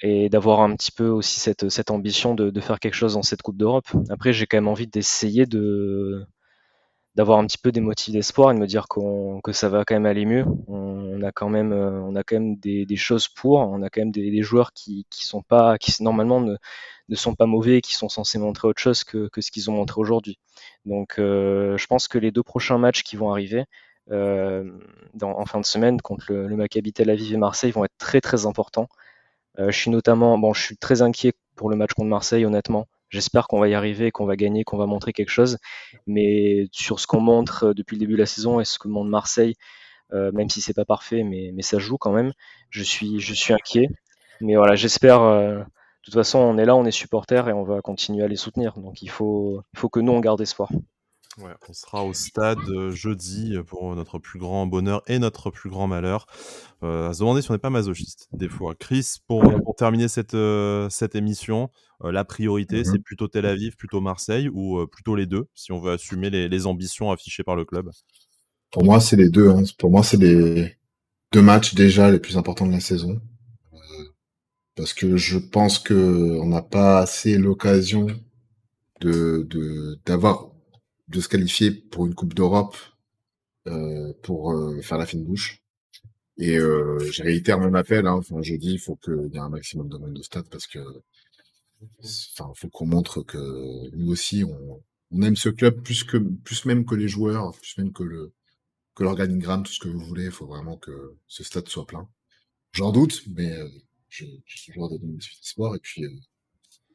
[0.00, 3.56] et d'avoir un petit peu aussi cette, ambition de faire quelque chose dans cette Coupe
[3.56, 3.86] d'Europe.
[4.10, 6.26] Après, j'ai quand même envie d'essayer de,
[7.14, 9.84] d'avoir un petit peu des motifs d'espoir et de me dire qu'on, que ça va
[9.84, 10.44] quand même aller mieux.
[10.68, 13.60] On, a quand même, euh, on a quand même des, des, choses pour.
[13.60, 16.56] On a quand même des, joueurs qui, qui sont pas, qui normalement ne,
[17.08, 19.70] ne sont pas mauvais et qui sont censés montrer autre chose que, que ce qu'ils
[19.70, 20.38] ont montré aujourd'hui.
[20.86, 23.66] Donc, euh, je pense que les deux prochains matchs qui vont arriver
[24.10, 24.70] euh,
[25.22, 28.46] en fin de semaine contre le, le Maccabi Tel et Marseille vont être très très
[28.46, 28.88] importants.
[29.58, 32.86] Euh, je suis notamment, bon, je suis très inquiet pour le match contre Marseille, honnêtement.
[33.12, 35.58] J'espère qu'on va y arriver, qu'on va gagner, qu'on va montrer quelque chose.
[36.06, 38.88] Mais sur ce qu'on montre euh, depuis le début de la saison et ce que
[38.88, 39.54] montre Marseille,
[40.14, 42.32] euh, même si c'est pas parfait, mais, ça joue quand même.
[42.70, 43.88] Je suis, inquiet.
[44.40, 45.20] Mais voilà, j'espère.
[45.22, 48.28] Euh, de toute façon, on est là, on est supporters et on va continuer à
[48.28, 48.78] les soutenir.
[48.78, 50.70] Donc il faut que nous on garde espoir.
[51.38, 55.86] Ouais, on sera au stade jeudi pour notre plus grand bonheur et notre plus grand
[55.86, 56.26] malheur.
[56.82, 58.74] Euh, à se demander si on n'est pas masochiste des fois.
[58.74, 60.36] Chris, pour, pour terminer cette,
[60.90, 61.70] cette émission,
[62.02, 65.80] la priorité, mmh c'est plutôt Tel Aviv, plutôt Marseille ou plutôt les deux, si on
[65.80, 67.90] veut assumer les, les, ambitions affichées par le club?
[68.70, 69.48] Pour moi, c'est les deux.
[69.48, 69.62] Hein.
[69.78, 70.76] Pour moi, c'est les
[71.32, 73.20] deux matchs déjà les plus importants de la saison.
[74.74, 78.06] parce que je pense que on n'a pas assez l'occasion
[79.00, 79.48] de
[80.06, 80.51] d'avoir
[81.12, 82.76] de se qualifier pour une Coupe d'Europe
[83.68, 85.62] euh, pour euh, faire la fine bouche.
[86.38, 88.06] Et euh, j'ai réitère mon appel.
[88.06, 90.66] Hein, je dis, il faut qu'il y ait un maximum de monde de stade parce
[90.66, 90.80] que,
[92.02, 94.82] enfin, faut qu'on montre que nous aussi, on,
[95.22, 98.32] aime ce club plus que, plus même que les joueurs, plus même que le,
[98.94, 100.24] que l'organigramme, tout ce que vous voulez.
[100.24, 102.08] Il faut vraiment que ce stade soit plein.
[102.72, 103.68] J'en doute, mais euh,
[104.08, 104.98] j'ai toujours des
[105.42, 105.76] espoir.
[105.76, 106.04] Et puis,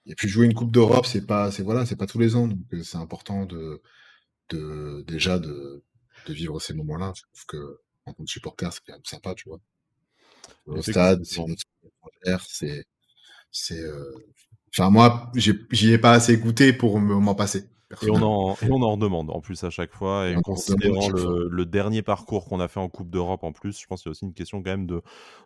[0.08, 2.48] et puis jouer une Coupe d'Europe, c'est pas, c'est voilà, c'est pas tous les ans,
[2.48, 3.82] donc c'est important de
[4.50, 5.84] de déjà de,
[6.28, 7.14] de vivre ces moments-là.
[7.16, 9.60] Je trouve que en tant que supporter, c'est quand même sympa, tu vois.
[10.68, 11.56] Au stade, c'est une
[12.48, 12.86] c'est
[13.52, 14.14] c'est euh...
[14.74, 17.66] enfin moi, j'y ai pas assez goûté pour m'en passer.
[18.06, 20.30] Et on, en, et on en redemande en plus à chaque fois.
[20.30, 23.88] Et considérant le, le, dernier parcours qu'on a fait en Coupe d'Europe en plus, je
[23.88, 24.88] pense qu'il y a aussi une question quand même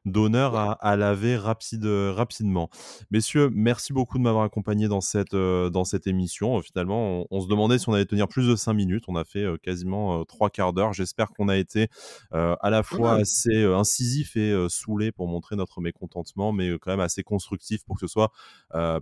[0.05, 2.69] d'honneur à, à, laver rapide, rapidement.
[3.11, 6.59] Messieurs, merci beaucoup de m'avoir accompagné dans cette, euh, dans cette émission.
[6.61, 9.03] Finalement, on, on, se demandait si on allait tenir plus de 5 minutes.
[9.07, 10.93] On a fait euh, quasiment euh, trois quarts d'heure.
[10.93, 11.89] J'espère qu'on a été
[12.31, 17.23] à la fois assez incisif et saoulé pour montrer notre mécontentement, mais quand même assez
[17.23, 18.31] constructif pour que ce soit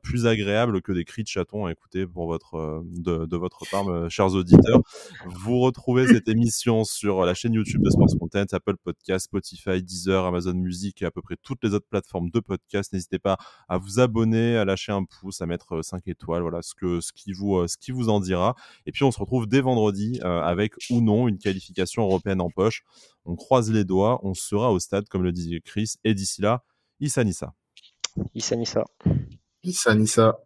[0.01, 4.09] plus agréable que des cris de chaton à écouter pour votre de, de votre part,
[4.09, 4.81] chers auditeurs.
[5.25, 10.25] Vous retrouvez cette émission sur la chaîne YouTube de Sports Content, Apple Podcast, Spotify, Deezer,
[10.25, 12.91] Amazon Music et à peu près toutes les autres plateformes de podcast.
[12.93, 16.73] N'hésitez pas à vous abonner, à lâcher un pouce, à mettre 5 étoiles, voilà ce,
[16.75, 18.55] que, ce, qui vous, ce qui vous en dira.
[18.85, 22.49] Et puis on se retrouve dès vendredi euh, avec ou non une qualification européenne en
[22.49, 22.83] poche.
[23.25, 25.93] On croise les doigts, on sera au stade, comme le disait Chris.
[26.03, 26.63] Et d'ici là,
[26.99, 27.53] Issa Nissa.
[28.33, 28.83] Issa Nissa.
[29.63, 30.39] Issa Nissa.